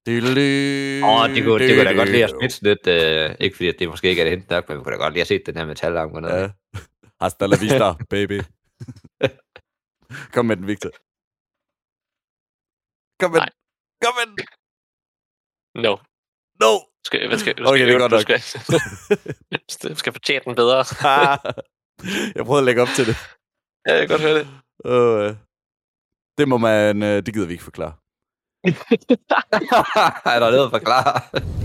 [0.08, 2.88] Åh, det kunne, det kunne da godt lide at smitse lidt.
[2.88, 5.02] Øh, ikke fordi, at det måske ikke er det hente nok, men vi kunne da
[5.04, 6.30] godt lige have set den her metalarm gå ned.
[6.30, 6.50] Ja.
[7.22, 8.38] Hasta la vista, baby.
[10.34, 10.92] Kom med den, Victor.
[13.20, 13.54] Kom med den.
[14.04, 14.36] Kom med den.
[15.86, 15.94] No.
[16.64, 16.72] No.
[17.08, 18.22] Skal, hvad skal, hvad Okay, skal, det er godt nok.
[18.22, 20.80] Skal, du skal fortjene den bedre.
[22.36, 23.18] jeg prøvede at lægge op til det.
[23.86, 24.48] ja, jeg kan godt høre det.
[24.94, 25.30] Uh,
[26.38, 26.96] det må man...
[27.04, 27.94] Uh, det gider vi ikke forklare.
[28.64, 31.22] Er der noget at forklare?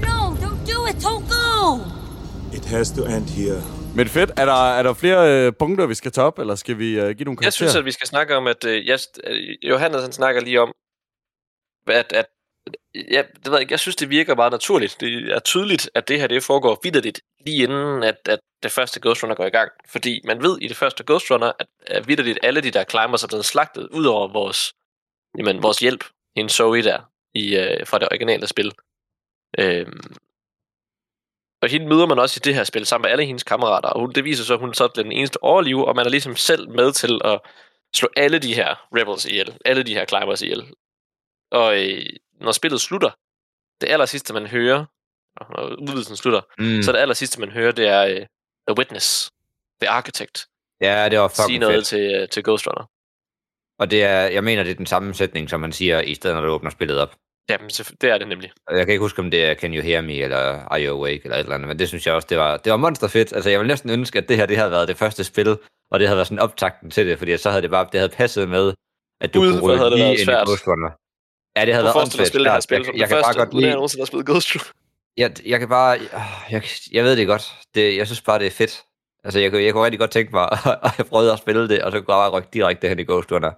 [0.09, 0.97] No, don't do it.
[1.09, 1.79] Don't go.
[2.57, 3.63] It has to end here.
[3.97, 4.31] Men fedt.
[4.37, 7.11] Er der, er der flere uh, punkter, vi skal tage op, eller skal vi uh,
[7.11, 7.47] give nogle karakterer?
[7.47, 10.61] Jeg synes, at vi skal snakke om, at øh, jeg, øh, Johannes han snakker lige
[10.61, 10.73] om,
[11.87, 12.27] at, at
[12.95, 14.97] ja, det ved jeg, ikke, jeg synes, det virker meget naturligt.
[15.01, 19.01] Det er tydeligt, at det her det foregår vidderligt, lige inden at, at det første
[19.03, 19.71] Ghost Runner går i gang.
[19.89, 23.23] Fordi man ved i det første Ghost Runner, at, at vidderligt alle de der climbers
[23.23, 24.73] er blevet slagtet, ud over vores,
[25.39, 26.05] jamen, vores hjælp,
[26.37, 28.73] en Zoe der, i, øh, fra det originale spil.
[29.59, 30.15] Øhm,
[31.63, 34.01] og hende møder man også i det her spil, sammen med alle hendes kammerater, og
[34.01, 36.37] hun, det viser så, at hun så bliver den eneste overleve, og man er ligesom
[36.37, 37.41] selv med til at
[37.95, 40.75] slå alle de her rebels ihjel, alle de her climbers ihjel.
[41.51, 42.07] Og øh,
[42.41, 43.11] når spillet slutter,
[43.81, 44.85] det aller sidste, man hører,
[45.41, 46.83] når udvidelsen slutter, Mm.
[46.83, 48.27] så det aller sidste, man hører, det er øh,
[48.69, 49.31] The Witness,
[49.81, 50.47] The Architect,
[50.81, 51.87] Ja, det var sige fucking noget fedt.
[51.87, 52.85] til, øh, til Ghost Runner.
[53.79, 56.37] Og det er, jeg mener, det er den samme sætning, som man siger, i stedet
[56.37, 57.15] når du åbner spillet op.
[57.53, 58.51] Selvfø- det er det nemlig.
[58.71, 60.37] Jeg kan ikke huske, om det er Can You Hear Me, eller
[60.71, 62.71] Are You Awake, eller et eller andet, men det synes jeg også, det var, det
[62.71, 63.33] var monsterfedt.
[63.33, 65.49] Altså, jeg vil næsten ønske, at det her, det havde været det første spil,
[65.91, 68.13] og det havde været sådan optakten til det, fordi så havde det bare, det havde
[68.17, 68.75] passet med,
[69.21, 70.47] at du Gud, kunne det lige ind i svært.
[70.47, 70.91] Ghost Runner.
[71.57, 73.09] Ja, det havde Du været at spille det her åndssvagt spil som Jeg, jeg det
[73.09, 74.65] kan bare første, godt at jeg lide, nogensinde har spillet Ghost Runner.
[75.17, 75.99] jeg, jeg kan bare,
[76.51, 77.53] jeg, jeg ved det godt.
[77.75, 78.83] Det, jeg synes bare, det er fedt.
[79.25, 80.49] Altså, jeg, kunne- jeg kunne rigtig godt tænke mig,
[80.87, 83.05] at jeg prøvede at spille det, og så kunne jeg bare rykke direkte hen i
[83.05, 83.53] Ghost Runner.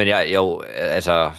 [0.00, 1.32] Men jeg, jo, altså,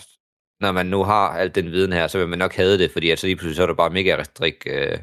[0.61, 3.11] når man nu har alt den viden her, så vil man nok have det, fordi
[3.11, 4.97] at så lige pludselig så er der bare mega restrik, øh,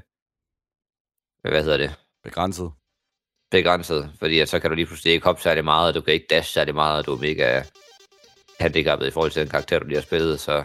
[1.50, 2.72] hvad hedder det, Begrænset.
[3.50, 6.14] begrænset, fordi at så kan du lige pludselig ikke hoppe særlig meget, og du kan
[6.14, 7.62] ikke dash særlig meget, og du er mega
[8.60, 10.64] handicappet i forhold til den karakter, du lige har spillet, så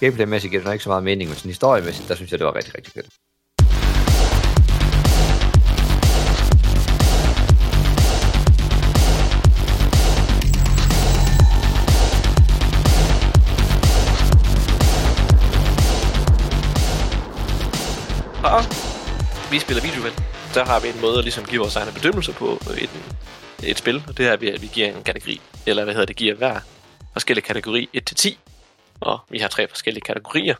[0.00, 2.46] gameplaymæssigt giver det nok ikke så meget mening, men sådan historiemæssigt, der synes jeg, det
[2.46, 3.08] var rigtig, rigtig fedt.
[18.52, 18.62] Og
[19.52, 20.14] vi spiller videospil.
[20.54, 22.90] Der har vi en måde at ligesom give vores egne bedømmelser på øh, et,
[23.70, 24.02] et spil.
[24.08, 26.34] Og det er, at vi, at vi giver en kategori, eller hvad hedder det, giver
[26.34, 26.60] hver
[27.12, 28.36] forskellige kategori 1-10.
[29.00, 30.56] Og vi har tre forskellige kategorier.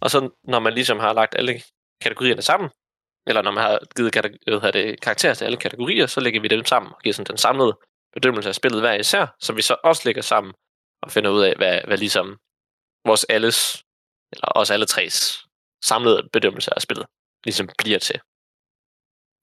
[0.00, 1.62] Og så når man ligesom har lagt alle
[2.02, 2.70] kategorierne sammen,
[3.26, 6.40] eller når man har givet kategori, hvad hedder det, karakterer til alle kategorier, så lægger
[6.40, 7.78] vi dem sammen og giver sådan den samlede
[8.12, 10.54] bedømmelse af spillet hver især, som vi så også lægger sammen
[11.02, 12.36] og finder ud af, hvad, hvad ligesom
[13.06, 13.84] vores alles,
[14.32, 15.46] eller os alle tres
[15.84, 17.06] samlede bedømmelse af spillet
[17.44, 18.20] ligesom bliver til.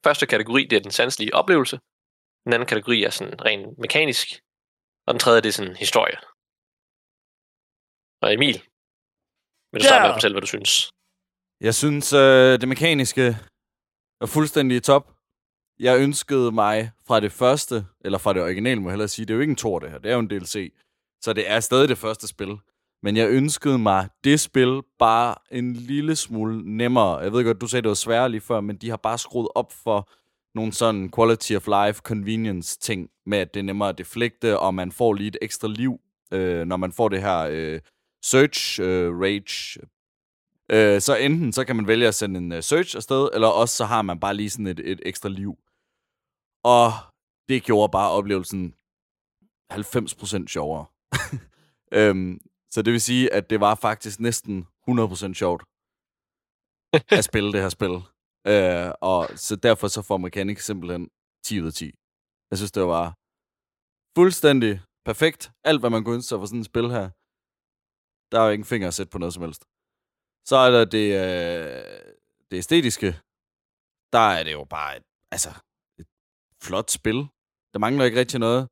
[0.05, 1.79] Første kategori, det er den sanselige oplevelse.
[2.43, 4.27] Den anden kategori er sådan rent mekanisk.
[5.07, 6.17] Og den tredje, det er sådan historie.
[8.21, 8.57] Og Emil,
[9.71, 10.71] vil du starte med at fortælle, hvad du synes?
[11.61, 13.25] Jeg synes, øh, det mekaniske
[14.21, 15.05] er fuldstændig top.
[15.79, 19.33] Jeg ønskede mig fra det første, eller fra det originale, må jeg hellere sige, det
[19.33, 20.73] er jo ikke en tor, det her, det er jo en DLC.
[21.23, 22.57] Så det er stadig det første spil.
[23.03, 27.17] Men jeg ønskede mig det spil bare en lille smule nemmere.
[27.17, 29.47] Jeg ved godt, du sagde, det var sværere lige før, men de har bare skruet
[29.55, 30.09] op for
[30.55, 34.73] nogle sådan quality of life, convenience ting, med at det er nemmere at deflekte, og
[34.73, 35.99] man får lige et ekstra liv,
[36.31, 37.79] øh, når man får det her øh,
[38.21, 39.79] search øh, rage
[40.71, 43.75] Øh, så enten så kan man vælge at sende en øh, search afsted, eller også
[43.75, 45.57] så har man bare lige sådan et, et ekstra liv.
[46.63, 46.91] Og
[47.49, 48.73] det gjorde bare oplevelsen
[49.73, 50.85] 90% sjovere.
[51.99, 52.39] øhm,
[52.77, 54.55] så det vil sige, at det var faktisk næsten
[54.89, 55.63] 100% sjovt
[57.17, 57.95] at spille det her spil.
[58.51, 61.03] Øh, og så derfor så får Mechanic simpelthen
[61.45, 61.85] 10 ud af 10.
[62.49, 63.05] Jeg synes, det var
[64.17, 64.73] fuldstændig
[65.09, 65.41] perfekt.
[65.69, 67.05] Alt, hvad man kunne ønske sig for sådan et spil her.
[68.31, 69.61] Der er jo ingen finger at sætte på noget som helst.
[70.49, 72.01] Så er der det, øh,
[72.49, 73.09] det æstetiske.
[74.15, 75.05] Der er det jo bare et,
[75.35, 75.51] altså,
[75.99, 76.07] et
[76.65, 77.19] flot spil.
[77.73, 78.63] Der mangler ikke rigtig noget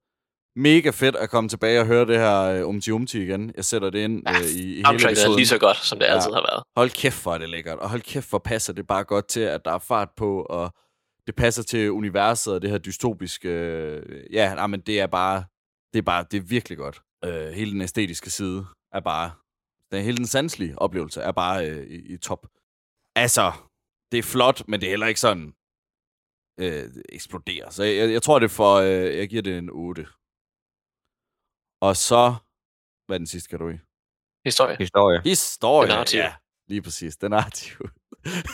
[0.56, 3.52] mega fedt at komme tilbage og høre det her øh, Umti Umti igen.
[3.56, 5.36] Jeg sætter det ind Ja, øh, i, i hele Soundtracket er episoden.
[5.38, 6.64] lige så godt, som det altid har været.
[6.78, 7.80] Hold kæft, hvor er det lækkert.
[7.80, 10.74] Og hold kæft, hvor passer det bare godt til, at der er fart på, og
[11.28, 13.50] det passer til universet og det her dystopiske...
[13.50, 15.44] Øh, ja, nej, men det er bare...
[15.94, 17.02] Det er bare, det er virkelig godt.
[17.26, 19.32] Øh, hele den æstetiske side er bare...
[19.92, 22.48] Den, hele den sanselige oplevelse er bare øh, i, i top.
[23.16, 23.52] Altså,
[24.12, 25.54] det er flot, men det er heller ikke sådan
[26.60, 27.70] øh, eksploderer.
[27.70, 28.76] Så jeg, jeg tror, det for...
[28.76, 30.08] Øh, jeg giver det en 8.
[31.82, 32.36] Og så...
[33.06, 33.78] Hvad er den sidste kategori?
[34.46, 34.76] Historie.
[34.80, 35.22] Historie.
[35.24, 36.34] Historie, Den ja.
[36.68, 37.90] Lige præcis, den narrative.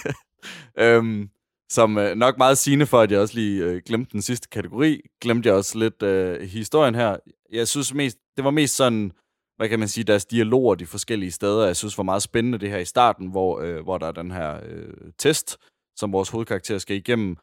[0.83, 1.29] øhm,
[1.69, 5.01] som øh, nok meget sigende for, at jeg også lige øh, glemte den sidste kategori,
[5.21, 7.17] glemte jeg også lidt øh, historien her.
[7.51, 9.11] Jeg synes mest, det var mest sådan,
[9.57, 11.65] hvad kan man sige, deres dialoger de forskellige steder.
[11.65, 14.31] Jeg synes var meget spændende det her i starten, hvor, øh, hvor der er den
[14.31, 15.57] her øh, test,
[15.95, 17.37] som vores hovedkarakter skal igennem.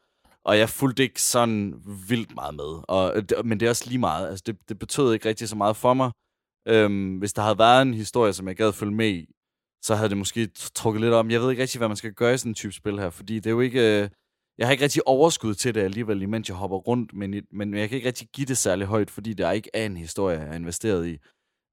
[0.49, 1.73] Og jeg fulgte ikke sådan
[2.09, 2.83] vildt meget med.
[2.87, 4.29] Og, øh, men det er også lige meget.
[4.29, 6.11] Altså, det, det betød ikke rigtig så meget for mig.
[6.67, 9.25] Øhm, hvis der havde været en historie, som jeg gad følge med i,
[9.81, 11.31] så havde det måske trukket lidt om.
[11.31, 13.35] Jeg ved ikke rigtig, hvad man skal gøre i sådan en type spil her, fordi
[13.35, 13.79] det er jo ikke...
[13.79, 14.09] Øh,
[14.57, 17.89] jeg har ikke rigtig overskud til det alligevel, imens jeg hopper rundt, men, men jeg
[17.89, 20.53] kan ikke rigtig give det særlig højt, fordi der ikke er en historie, jeg er
[20.53, 21.17] investeret i.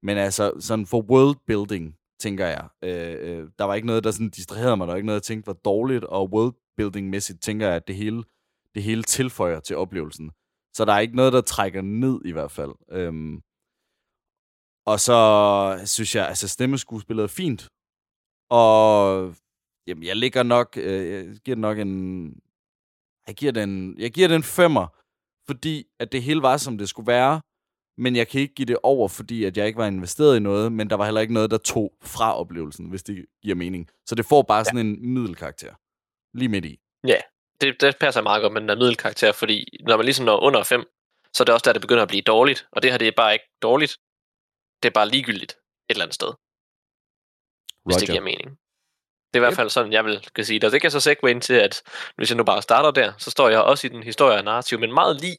[0.03, 2.67] Men altså, sådan for world building, tænker jeg.
[2.83, 4.87] Øh, øh, der var ikke noget, der sådan distraherede mig.
[4.87, 7.95] Der var ikke noget, jeg tænkte var dårligt, og world building-mæssigt tænker jeg, at det
[7.95, 8.23] hele,
[8.77, 10.31] det hele tilføjer til oplevelsen.
[10.75, 12.73] Så der er ikke noget, der trækker ned i hvert fald.
[12.97, 13.35] Øhm,
[14.91, 15.19] og så
[15.85, 17.61] synes jeg, altså stemmeskuespillet er fint.
[18.49, 19.35] Og
[19.87, 21.93] jamen, jeg ligger nok, øh, jeg giver nok en,
[23.27, 24.87] jeg giver den, jeg giver den femmer,
[25.47, 27.41] fordi at det hele var, som det skulle være.
[27.97, 30.71] Men jeg kan ikke give det over, fordi at jeg ikke var investeret i noget,
[30.71, 33.89] men der var heller ikke noget, der tog fra oplevelsen, hvis det giver mening.
[34.05, 35.73] Så det får bare sådan en middelkarakter.
[36.37, 36.79] Lige midt i.
[37.07, 37.19] Ja,
[37.61, 40.63] det, det passer meget godt med den der middelkarakter, fordi når man ligesom når under
[40.63, 40.83] 5,
[41.33, 42.67] så er det også der, det begynder at blive dårligt.
[42.71, 43.97] Og det her, det er bare ikke dårligt.
[44.83, 45.57] Det er bare ligegyldigt et
[45.89, 46.33] eller andet sted,
[47.85, 48.49] hvis det giver mening.
[49.33, 50.67] Det er i hvert fald sådan, jeg vil kan sige det.
[50.67, 51.83] Og det kan så segue ind til, at
[52.15, 54.79] hvis jeg nu bare starter der, så står jeg også i den historie og narrativ,
[54.79, 55.37] men meget lige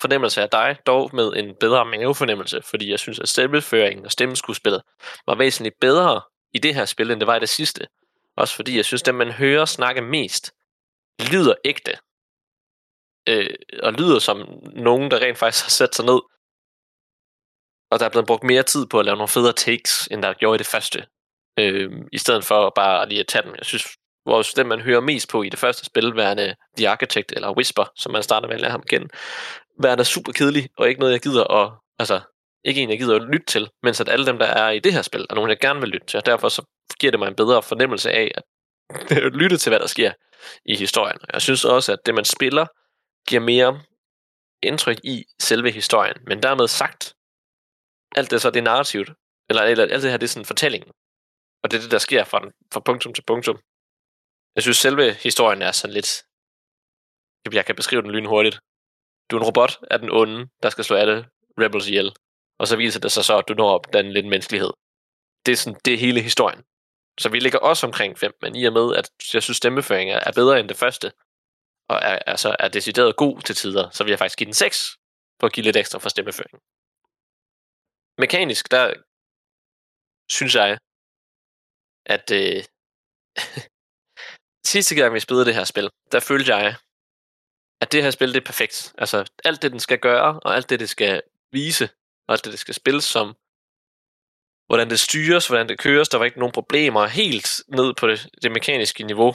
[0.00, 4.82] fornemmelse af dig, dog med en bedre mavefornemmelse, fordi jeg synes, at stemmeføringen og stemmeskuespillet
[5.26, 6.20] var væsentligt bedre
[6.52, 7.86] i det her spil, end det var i det sidste.
[8.36, 10.52] Også fordi jeg synes, at man hører snakke mest,
[11.32, 11.92] lyder ægte.
[13.28, 14.38] Øh, og lyder som
[14.72, 16.20] nogen, der rent faktisk har sat sig ned.
[17.90, 20.34] Og der er blevet brugt mere tid på at lave nogle federe takes, end der
[20.34, 21.06] gjorde i det første.
[21.58, 23.54] Øh, I stedet for bare lige at tage dem.
[23.54, 23.84] Jeg synes,
[24.26, 27.84] vores, den man hører mest på i det første spil, værende The Architect eller Whisper,
[27.96, 29.10] som man starter med at lære ham igen,
[29.78, 32.20] værende super kedelig, og ikke noget, jeg gider at, altså,
[32.64, 34.92] ikke en, jeg gider at lytte til, mens at alle dem, der er i det
[34.92, 36.62] her spil, er nogen, jeg gerne vil lytte til, og derfor så
[37.00, 38.42] giver det mig en bedre fornemmelse af at
[39.16, 40.12] Øh, lytte til, hvad der sker
[40.64, 41.18] i historien.
[41.32, 42.66] Jeg synes også, at det, man spiller,
[43.28, 43.82] giver mere
[44.62, 47.14] indtryk i selve historien, men dermed sagt,
[48.16, 49.10] alt det så, det er narrativt,
[49.48, 50.92] eller, eller alt det her, det er sådan fortællingen,
[51.62, 53.58] og det er det, der sker fra, den- fra punktum til punktum.
[54.54, 56.22] Jeg synes, selve historien er sådan lidt,
[57.52, 58.58] jeg kan beskrive den lynhurtigt.
[59.30, 61.26] Du er en robot af den onde, der skal slå alle
[61.60, 62.12] rebels ihjel,
[62.58, 64.70] og så viser det sig så, at du når op den lidt menneskelighed.
[65.46, 66.62] Det er, sådan, det er hele historien.
[67.18, 70.32] Så vi ligger også omkring 5, men i og med, at jeg synes, stemmeføringen er
[70.32, 71.12] bedre end det første,
[71.88, 74.96] og er, altså er decideret god til tider, så vil jeg faktisk give den 6,
[75.40, 76.60] for at give lidt ekstra for stemmeføringen.
[78.18, 78.94] Mekanisk, der
[80.30, 80.78] synes jeg,
[82.06, 82.64] at øh,
[84.72, 86.76] sidste gang vi spillede det her spil, der følte jeg,
[87.82, 88.94] at det her spil, det er perfekt.
[88.98, 91.88] Altså, alt det, den skal gøre, og alt det, det skal vise,
[92.26, 93.36] og alt det, det skal spilles som,
[94.70, 98.28] hvordan det styres, hvordan det køres, der var ikke nogen problemer, helt ned på det,
[98.42, 99.32] det mekaniske niveau,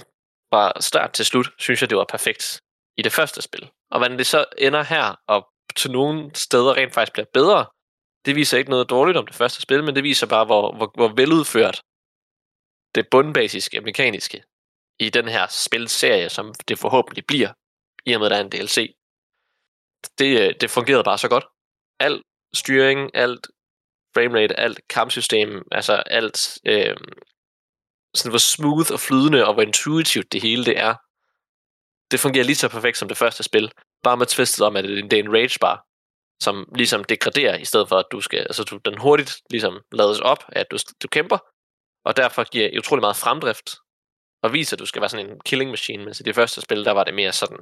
[0.54, 2.62] fra start til slut, synes jeg, det var perfekt
[2.98, 3.72] i det første spil.
[3.92, 7.66] Og hvordan det så ender her, og til nogle steder rent faktisk bliver bedre,
[8.26, 10.92] det viser ikke noget dårligt om det første spil, men det viser bare, hvor, hvor,
[10.96, 11.82] hvor veludført
[12.96, 14.44] det bundbasiske mekaniske
[15.00, 17.52] i den her spilserie, som det forhåbentlig bliver,
[18.06, 18.96] i og med, at der er en DLC.
[20.20, 21.46] Det, øh, det fungerede bare så godt.
[22.00, 22.22] Al
[22.54, 23.48] styring, alt
[24.16, 26.97] framerate, alt kampsystem, altså alt øh,
[28.16, 30.95] sådan hvor smooth og flydende og hvor intuitivt det hele det er.
[32.11, 33.72] Det fungerer lige så perfekt som det første spil,
[34.03, 35.86] bare med twistet om, at det er en rage bar,
[36.43, 40.20] som ligesom degraderer, i stedet for at du skal, altså du, den hurtigt ligesom lades
[40.20, 41.38] op, at du, du kæmper,
[42.05, 43.76] og derfor giver utrolig meget fremdrift,
[44.43, 46.86] og viser, at du skal være sådan en killing machine, mens i det første spil,
[46.86, 47.57] der var det mere sådan,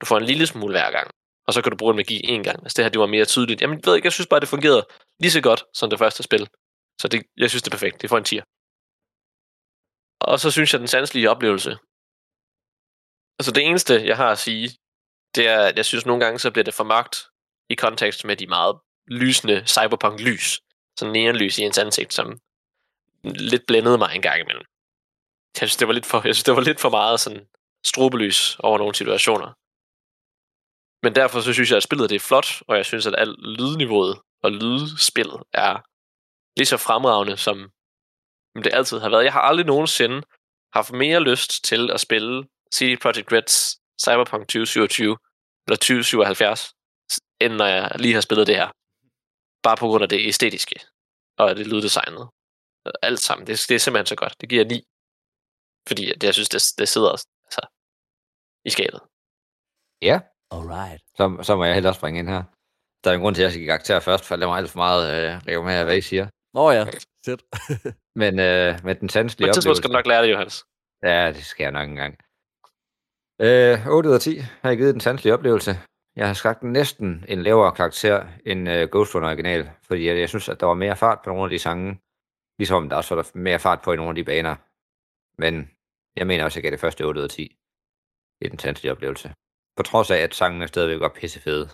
[0.00, 1.10] du får en lille smule hver gang,
[1.46, 2.62] og så kan du bruge en magi en gang.
[2.62, 3.60] Altså det her, det var mere tydeligt.
[3.60, 4.86] Jamen, jeg ved ikke, jeg synes bare, det fungerede
[5.20, 6.48] lige så godt som det første spil.
[7.00, 8.02] Så det, jeg synes, det er perfekt.
[8.02, 8.40] Det får en 10.
[10.20, 11.70] Og så synes jeg, den sanselige oplevelse.
[13.38, 14.68] Altså det eneste, jeg har at sige,
[15.34, 17.16] det er, at jeg synes nogle gange, så bliver det for mørkt
[17.70, 20.58] i kontekst med de meget lysende cyberpunk-lys.
[20.98, 22.38] Sådan neonlys i ens ansigt, som
[23.24, 24.64] lidt blændede mig en gang imellem.
[25.60, 27.46] Jeg synes, det var lidt for, jeg synes, det var lidt for meget sådan
[27.84, 29.50] strobelys over nogle situationer.
[31.04, 33.36] Men derfor så synes jeg, at spillet det er flot, og jeg synes, at alt
[33.58, 35.72] lydniveauet og lydspillet er
[36.58, 37.56] lige så fremragende, som
[38.64, 39.24] det altid har været.
[39.24, 40.22] Jeg har aldrig nogensinde
[40.72, 43.56] haft mere lyst til at spille CD Projekt Reds
[44.04, 45.16] Cyberpunk 2027
[45.66, 46.74] eller 2077,
[47.40, 48.68] end når jeg lige har spillet det her.
[49.62, 50.80] Bare på grund af det æstetiske
[51.38, 52.28] og det lyddesignet.
[53.02, 53.46] Alt sammen.
[53.46, 54.34] Det, det er simpelthen så godt.
[54.40, 54.82] Det giver 9.
[55.88, 57.62] Fordi jeg synes, det, det sidder altså,
[58.64, 59.00] i skabet.
[60.02, 60.20] Ja.
[60.50, 61.02] Alright.
[61.16, 62.42] Så, så må jeg heller springe ind her.
[63.04, 64.78] Der er en grund til, at jeg skal karakter først, for det var alt for
[64.78, 66.26] meget øh, rive med, hvad I siger.
[66.54, 66.84] Åh oh, ja,
[67.26, 67.42] Sæt.
[68.22, 69.80] Men øh, med den sanselige et tidspunkt oplevelse...
[69.80, 70.64] skal du nok lære det, Johannes.
[71.02, 72.14] Ja, det skal jeg nok engang.
[73.40, 75.72] Øh, 8 ud af 10 har jeg givet den sanselige oplevelse.
[76.16, 80.28] Jeg har skabt næsten en lavere karakter end øh, Ghost Runner original, fordi jeg, jeg
[80.28, 82.00] synes, at der var mere fart på nogle af de sange,
[82.58, 84.56] ligesom der også var der mere fart på i nogle af de baner.
[85.42, 85.70] Men
[86.16, 87.56] jeg mener også, at jeg gav det første 8 ud af 10
[88.40, 89.34] i den sanselige oplevelse.
[89.76, 91.68] På trods af, at sangen er stadigvæk var pissefede.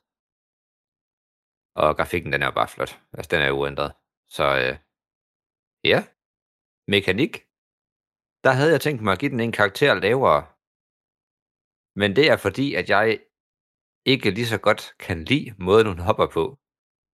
[1.76, 3.00] Og grafikken, den er jo bare flot.
[3.12, 3.92] Altså, den er uændret.
[4.28, 4.76] Så øh,
[5.84, 6.04] ja,
[6.88, 7.32] mekanik.
[8.44, 10.46] Der havde jeg tænkt mig at give den en karakter lavere.
[12.00, 13.18] Men det er fordi, at jeg
[14.06, 16.58] ikke lige så godt kan lide måden, hun hopper på.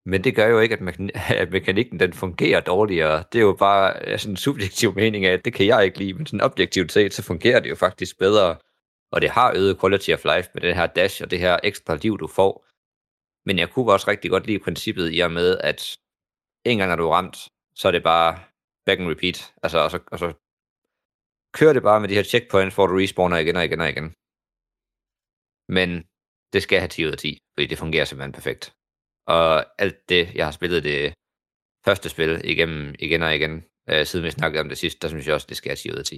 [0.06, 3.24] Men det gør jo ikke, at, me- at mekanikken den fungerer dårligere.
[3.32, 5.98] Det er jo bare øh, sådan en subjektiv mening af, at det kan jeg ikke
[5.98, 8.58] lide, men sådan objektivt set, så fungerer det jo faktisk bedre.
[9.12, 11.96] Og det har øget quality of life med det her dash og det her ekstra
[11.96, 12.71] liv, du får.
[13.46, 15.82] Men jeg kunne også rigtig godt lide princippet i og med, at
[16.66, 17.38] en gang, når du er ramt,
[17.76, 18.32] så er det bare
[18.86, 19.38] back and repeat.
[19.64, 20.28] Altså, og så, og så
[21.58, 24.08] kører det bare med de her checkpoints, hvor du respawner igen og igen og igen.
[25.78, 25.90] Men
[26.54, 28.64] det skal have 10 ud af 10, fordi det fungerer simpelthen perfekt.
[29.36, 31.14] Og alt det, jeg har spillet det
[31.86, 33.54] første spil igennem igen og igen,
[33.90, 35.92] øh, siden vi snakkede om det sidst, der synes jeg også, det skal have 10
[35.92, 36.16] ud af 10.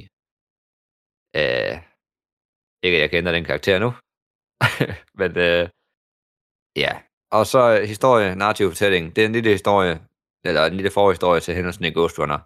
[1.41, 1.75] Øh,
[2.85, 3.89] ikke at jeg kender den karakter nu,
[5.19, 5.69] men øh,
[6.83, 6.93] ja.
[7.37, 9.15] Og så øh, historie, narrativ fortælling.
[9.15, 10.01] Det er en lille historie,
[10.45, 12.39] eller en lille forhistorie til hændelsen i Ghost Runner.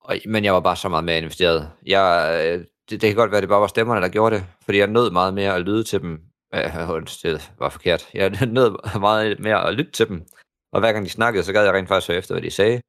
[0.00, 1.72] Og, men jeg var bare så meget mere investeret.
[1.86, 2.06] Jeg,
[2.44, 2.58] øh,
[2.90, 4.86] det, det kan godt være, at det bare var stemmerne, der gjorde det, fordi jeg
[4.86, 6.12] nød meget mere at lyde til dem.
[6.54, 6.60] Øh,
[7.22, 8.10] det var forkert.
[8.14, 10.26] Jeg nød meget mere at lytte til dem.
[10.72, 12.80] Og hver gang de snakkede, så gad jeg rent faktisk høre efter, hvad de sagde.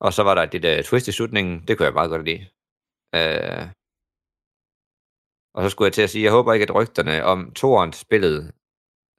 [0.00, 1.64] Og så var der det der twist i slutningen.
[1.68, 2.46] Det kunne jeg meget godt lide.
[3.14, 3.66] Øh,
[5.54, 8.52] og så skulle jeg til at sige, jeg håber ikke, at rygterne om Torens spillet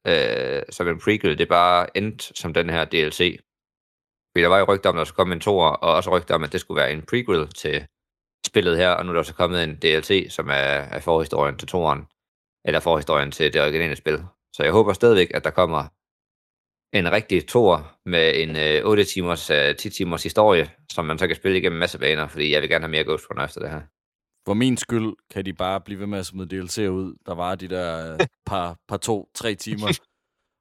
[0.06, 3.40] øh, som en prequel, det bare endte som den her DLC.
[4.32, 6.34] Fordi der var jo rygter om, at der skulle komme en toer, og også rygter
[6.34, 7.86] om, at det skulle være en prequel til
[8.46, 11.68] spillet her, og nu er der så kommet en DLC, som er, er forhistorien til
[11.68, 12.06] toeren,
[12.64, 14.24] eller forhistorien til det originale spil.
[14.52, 15.84] Så jeg håber stadigvæk, at der kommer
[16.92, 21.26] en rigtig toer med en øh, 8 timers, øh, 10 timers historie, som man så
[21.26, 23.60] kan spille igennem en masse baner, fordi jeg vil gerne have mere Ghost Runner efter
[23.60, 23.82] det her.
[24.50, 27.14] For min skyld kan de bare blive ved med at smide DLC'er ud.
[27.26, 28.20] Der var de der øh,
[28.50, 29.98] par, par to, tre timer.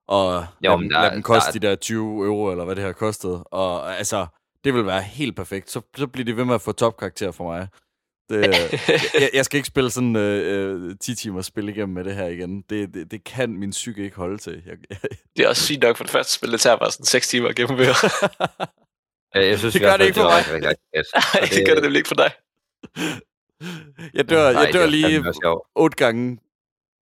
[0.07, 2.83] Og Jo, lad, der- lad dem koste der- de der 20 euro, eller hvad det
[2.83, 3.43] har kostet.
[3.45, 4.27] Og altså,
[4.63, 5.71] det vil være helt perfekt.
[5.71, 7.67] Så, så bliver de ved med at få topkarakter for mig.
[8.29, 8.41] Det,
[9.21, 12.25] jeg, jeg skal ikke spille sådan øh, øh, 10 timers spil igennem med det her
[12.25, 12.61] igen.
[12.61, 14.63] Det, det, det kan min psyke ikke holde til.
[14.65, 14.97] Jeg, jeg,
[15.37, 17.49] Det er også sygt nok for det første spil, det tager bare sådan 6 timer
[17.49, 17.95] at gennemføre.
[19.35, 20.37] Øh, Jeg synes, Det gør det ikke for mig.
[20.37, 22.31] rigtig, rigtig, rigtig Og det gør det nemlig ikke for dig.
[24.14, 25.24] Jeg dør, Nej, jeg dør det lige
[25.76, 26.39] otte gange,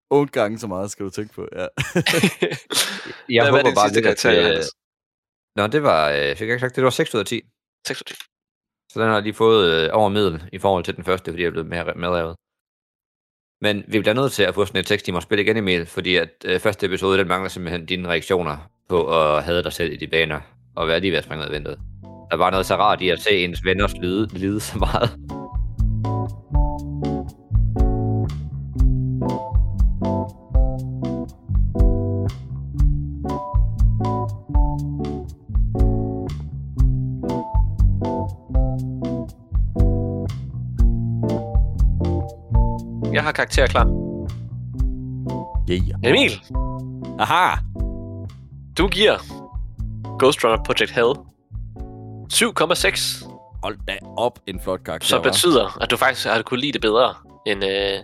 [0.10, 1.48] otte gange så meget, skal du tænke på.
[1.56, 1.68] Ja.
[3.30, 4.58] Jeg Hvad var håber din bare sidste lidt, at...
[4.58, 4.64] øh?
[5.56, 6.10] Nå, det var...
[6.10, 7.42] Øh, fik jeg ikke sagt, det var 6 ud af 10.
[7.88, 8.22] 6 ud af 10.
[8.92, 11.48] Så den har lige fået øh, over middel i forhold til den første, fordi jeg
[11.48, 12.36] er blevet mere medrevet.
[13.62, 16.16] Men vi bliver nødt til at få sådan et 6 timer spil igen, Emil, fordi
[16.16, 19.96] at øh, første episode, den mangler simpelthen dine reaktioner på at have dig selv i
[19.96, 20.42] de baner,
[20.76, 21.80] og være lige ved at springe ud af vinduet.
[22.32, 25.37] Der var noget så rart i at se ens venners lide, lide så meget.
[43.38, 43.86] Karakter klar.
[45.70, 46.00] Yeah.
[46.04, 46.32] Emil,
[47.20, 47.56] Aha!
[48.78, 49.18] du giver
[50.20, 51.14] Ghost Runner Project Hell
[52.34, 53.26] 7,6,
[53.64, 55.24] Hold da op, en flot karakter, hva'?
[55.24, 57.14] betyder, at du faktisk har kunne lide det bedre
[57.48, 58.00] end, øh,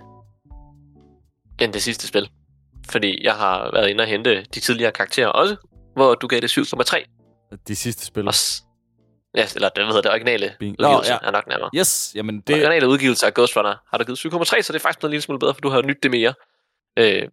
[1.61, 2.29] end det sidste spil.
[2.89, 5.55] Fordi jeg har været inde og hente de tidligere karakterer også,
[5.95, 7.05] hvor du gav det 7,3.
[7.67, 8.27] De sidste spil.
[8.27, 8.63] Og s-
[9.35, 10.75] Ja, eller det hedder det originale Bing.
[10.79, 11.17] Nå, udgivelse, ja.
[11.23, 11.69] er nok nærmere.
[11.75, 12.47] Yes, jamen Det...
[12.47, 12.55] det...
[12.55, 15.13] Originale udgivelse af Ghost Runner har du givet 7,3, så det er faktisk blevet en
[15.13, 16.33] lille smule bedre, for du har nyt det mere.
[16.99, 17.27] Øh,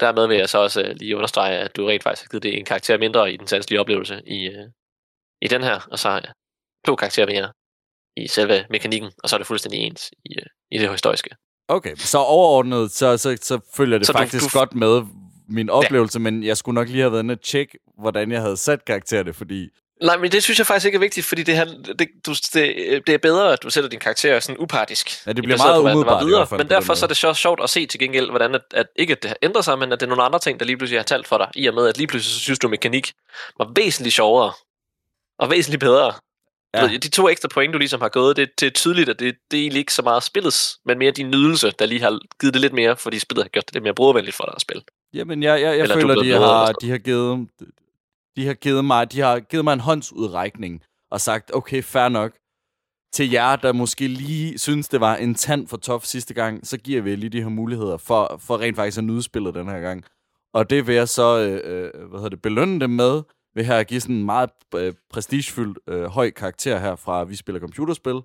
[0.00, 2.58] dermed vil jeg så også øh, lige understrege, at du rent faktisk har givet det
[2.58, 4.64] en karakter mindre i den sanselige oplevelse i, øh,
[5.42, 6.32] i den her, og så har jeg
[6.86, 7.52] to karakterer mere
[8.16, 11.30] i selve mekanikken, og så er det fuldstændig ens i, øh, i det historiske.
[11.68, 15.02] Okay, så overordnet, så, så, så følger det Så så du- faktisk du- godt med
[15.48, 16.22] min oplevelse, ja.
[16.22, 19.32] men jeg skulle nok lige have været inde og tjekke, hvordan jeg havde sat karaktererne,
[19.32, 19.68] fordi...
[20.02, 21.64] Nej, men det synes jeg faktisk ikke er vigtigt, fordi det, her,
[21.98, 25.26] det, du, det, det er bedre, at du sætter din karakter sådan upartisk.
[25.26, 26.38] Ja, det i bliver meget var umiddelbart i videre.
[26.38, 28.54] hvert fald Men på derfor så er det så sjovt at se til gengæld, hvordan
[28.54, 30.60] at, at ikke at det har ændret sig, men at det er nogle andre ting,
[30.60, 32.58] der lige pludselig har talt for dig, i og med, at lige pludselig så synes
[32.58, 33.12] du, mekanik
[33.58, 34.52] var væsentligt sjovere
[35.38, 36.12] og væsentligt bedre.
[36.74, 36.86] Ja.
[36.86, 39.56] De to ekstra point, du ligesom har gået, det, det er tydeligt, at det, det
[39.56, 42.60] er egentlig ikke så meget spillets, men mere din nydelse, der lige har givet det
[42.60, 44.82] lidt mere, fordi spillet har gjort det lidt mere brugervenligt for dig at spille.
[45.14, 47.48] Jamen, jeg, jeg, jeg Eller er føler, de har, de har givet...
[48.36, 52.32] De har givet mig, de har givet mig en håndsudrækning og sagt, okay, fair nok.
[53.12, 56.78] Til jer, der måske lige synes, det var en tand for tof sidste gang, så
[56.78, 59.80] giver vi lige de her muligheder for, for rent faktisk at nyde spillet den her
[59.80, 60.04] gang.
[60.54, 63.22] Og det vil jeg så øh, øh, hvad hedder det, belønne dem med,
[63.54, 67.36] ved her at give sådan en meget øh, prestigefyldt øh, høj karakter her fra Vi
[67.36, 68.20] Spiller Computerspil.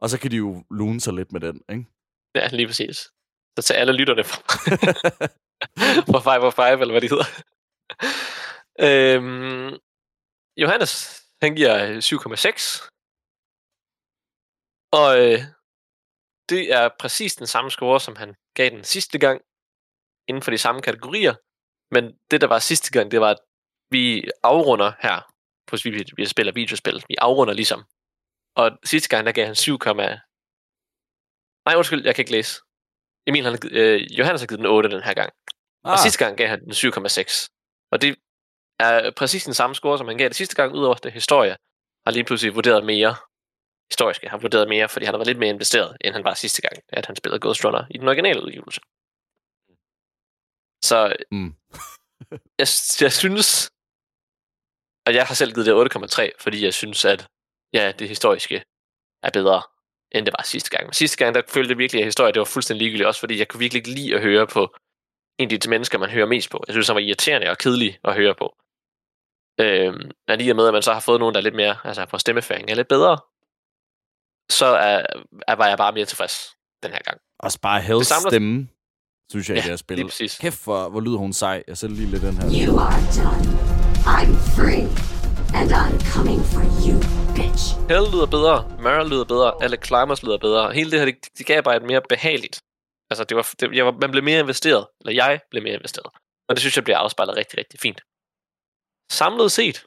[0.00, 1.84] Og så kan de jo lune sig lidt med den, ikke?
[2.34, 2.96] Ja, lige præcis.
[3.58, 4.42] Så til alle lytterne fra,
[6.20, 7.24] fra 5 og 5, eller hvad de hedder
[8.80, 9.78] øhm,
[10.56, 10.92] Johannes,
[11.42, 12.88] han giver 7,6.
[14.92, 15.40] Og øh,
[16.48, 19.40] det er præcis den samme score, som han gav den sidste gang,
[20.28, 21.34] inden for de samme kategorier.
[21.94, 23.40] Men det, der var sidste gang, det var, at
[23.90, 25.16] vi afrunder her,
[25.66, 27.04] på vi, vi spiller videospil.
[27.08, 27.80] Vi afrunder ligesom.
[28.56, 29.78] Og sidste gang, der gav han 7,
[31.66, 32.60] Nej, undskyld, jeg kan ikke læse.
[33.26, 35.32] Emil, han, øh, Johannes har givet den 8 den her gang.
[35.84, 35.92] Ah.
[35.92, 37.48] Og sidste gang gav han den 7,6.
[37.92, 38.16] Og det
[38.78, 41.56] er præcis den samme score, som han gav det sidste gang, udover det historie.
[42.06, 43.16] Har lige pludselig vurderet mere
[43.90, 46.62] historiske, har vurderet mere, fordi han har været lidt mere investeret, end han var sidste
[46.62, 48.80] gang, at han spillede Ghost Runner i den originale udgivelse.
[50.84, 51.54] Så Mm.
[52.60, 52.68] jeg,
[53.04, 53.70] jeg synes,
[55.06, 57.28] og jeg har selv givet det 8,3, fordi jeg synes, at
[57.72, 58.64] ja, det historiske
[59.22, 59.62] er bedre,
[60.12, 60.86] end det var sidste gang.
[60.86, 63.38] Men sidste gang, der følte jeg virkelig, at historien det var fuldstændig ligegyldigt, også fordi
[63.38, 64.76] jeg kunne virkelig ikke lide at høre på
[65.38, 66.64] en af de mennesker, man hører mest på.
[66.66, 68.56] Jeg synes, han var irriterende og kedelig at høre på.
[69.60, 71.76] Øhm, men i og med, at man så har fået nogen, der er lidt mere,
[71.84, 73.18] altså på stemmeføring er lidt bedre,
[74.50, 75.06] så er,
[75.48, 76.50] er, var jeg bare mere tilfreds
[76.82, 77.18] den her gang.
[77.38, 78.68] Også bare Hells samler- stemme,
[79.30, 80.10] synes jeg, ja, det her spil.
[80.40, 81.64] Kæft, hvor, hvor lyder hun sej.
[81.68, 82.66] Jeg sætter lige lidt den her.
[82.66, 83.44] You are done.
[84.18, 84.86] I'm free.
[85.60, 86.96] And I'm coming for you,
[87.36, 87.64] bitch.
[87.88, 90.72] Hell lyder bedre, Mara lyder bedre, alle Climbers lyder bedre.
[90.72, 92.60] Hele det her, det, det gav bare et mere behageligt.
[93.10, 96.06] Altså, det var, det, jeg var, man blev mere investeret, eller jeg blev mere investeret.
[96.48, 98.00] Og det synes jeg bliver afspejlet rigtig, rigtig fint.
[99.10, 99.86] Samlet set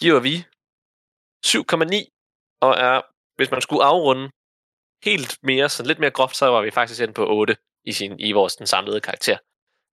[0.00, 0.34] giver vi
[1.46, 3.02] 7,9, og er,
[3.36, 4.30] hvis man skulle afrunde
[5.04, 8.20] helt mere, så lidt mere groft, så var vi faktisk inde på 8 i, sin,
[8.20, 9.38] i vores den samlede karakter.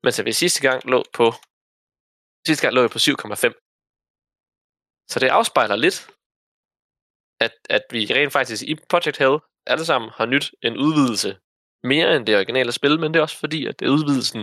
[0.04, 1.26] Men så vi sidste gang lå på
[2.47, 3.54] sidste gang lå vi på 7,5.
[5.12, 5.97] Så det afspejler lidt,
[7.45, 9.38] at, at vi rent faktisk i Project Hell
[9.72, 11.39] alle sammen har nyt en udvidelse
[11.84, 14.41] mere end det originale spil, men det er også fordi, at det udvidelsen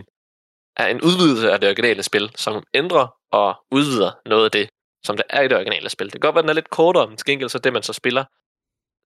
[0.78, 4.70] er en udvidelse af det originale spil, som ændrer og udvider noget af det,
[5.06, 6.06] som der er i det originale spil.
[6.06, 7.82] Det kan godt være, at den er lidt kortere, men til gengæld så det, man
[7.82, 8.24] så spiller,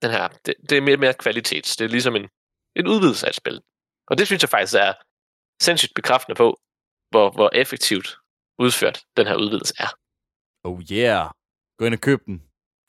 [0.02, 1.76] den her, det, det er mere mere kvalitets.
[1.76, 2.28] Det er ligesom en,
[2.76, 3.62] en udvidelse af et spil.
[4.10, 4.92] Og det synes jeg faktisk er
[5.62, 6.48] sindssygt bekræftende på,
[7.10, 8.08] hvor, hvor effektivt
[8.58, 9.90] udført den her udvidelse er.
[10.64, 11.30] Oh yeah.
[11.78, 12.36] Gå ind og køb den.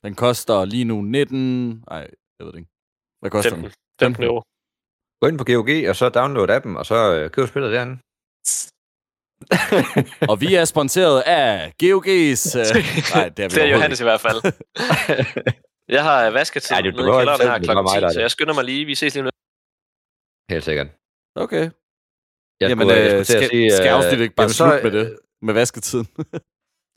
[0.04, 1.68] Den koster lige nu 19...
[1.90, 1.98] Nej,
[2.36, 2.70] jeg ved det ikke.
[3.20, 3.74] Hvad koster 15, den?
[4.00, 4.40] 15 euro.
[5.20, 7.94] Gå ind på GOG, og så download appen, og så øh, køb spillet derinde.
[10.30, 12.42] og vi er sponsoreret af GOG's...
[12.58, 12.62] Uh...
[13.14, 14.38] Nej, det er det er Johannes i hvert fald.
[15.96, 18.14] jeg har vasketid Ja, ja, det- nede i kælderen her klokken mig, der 10, er
[18.14, 18.84] så jeg skynder mig lige.
[18.84, 19.30] Vi ses lige nu.
[20.52, 20.86] Helt sikkert.
[21.36, 21.64] Okay.
[22.60, 24.48] Jeg Jamen, skulle, jeg øh, skulle til at skal, sige, skal øh, afsnittet ikke bare
[24.48, 25.18] slutte med det?
[25.42, 26.06] Med vasketiden?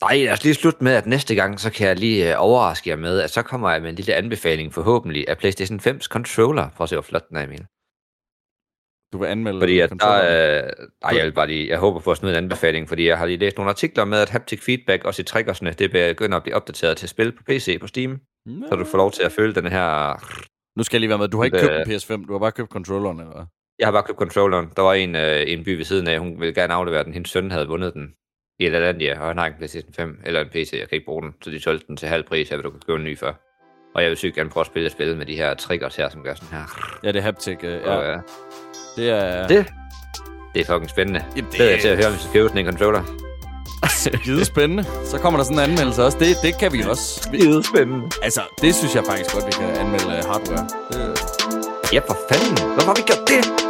[0.04, 2.90] Nej, lad os lige slutte med, at næste gang, så kan jeg lige øh, overraske
[2.90, 6.70] jer med, at så kommer jeg med en lille anbefaling forhåbentlig af PlayStation 5's controller.
[6.76, 7.66] Prøv at se, hvor flot den er, Emil.
[9.12, 10.70] Du vil anmelde Fordi at der, øh,
[11.04, 13.26] ej, jeg vil bare lige, jeg håber på at smide en anbefaling, fordi jeg har
[13.26, 16.54] lige læst nogle artikler med, at haptic feedback også i triggersne, det begynder at blive
[16.56, 18.20] opdateret til spil på PC på Steam,
[18.68, 20.14] så du får lov til at føle den her...
[20.78, 21.28] Nu skal jeg lige være med.
[21.28, 23.46] Du har ikke Øh, købt en PS5, du har bare købt controlleren, eller?
[23.78, 24.68] Jeg har bare købt controlleren.
[24.76, 27.12] Der var en øh, en by ved siden af, hun ville gerne aflevere den.
[27.12, 28.12] Hendes søn havde vundet den
[28.60, 30.70] i et eller andet, ja, og han har ikke en PlayStation 5 eller en PC,
[30.72, 32.70] jeg kan ikke bruge den, så de solgte den til halv pris, jeg vil du
[32.70, 33.40] kan købe en ny for.
[33.94, 36.22] Og jeg vil sygt gerne prøve at spille spillet med de her triggers her, som
[36.22, 36.98] gør sådan her.
[37.04, 37.58] Ja, det er haptic.
[37.62, 38.12] Øh, Og, ja.
[38.12, 38.18] øh,
[38.98, 39.46] Det er...
[39.46, 39.66] Det,
[40.54, 41.24] det er fucking spændende.
[41.36, 43.02] Jamen, det det- er jeg til at høre, hvis du køber sådan en controller.
[44.22, 44.84] Skide spændende.
[45.04, 46.18] Så kommer der sådan en anmeldelse også.
[46.18, 47.20] Det, det kan vi også.
[47.22, 48.10] Skide spændende.
[48.22, 50.68] Altså, det synes jeg faktisk godt, vi kan anmelde øh, hardware.
[50.92, 51.20] Det,
[51.92, 52.64] Ja, for fanden.
[52.74, 53.67] Hvorfor har vi gjort det?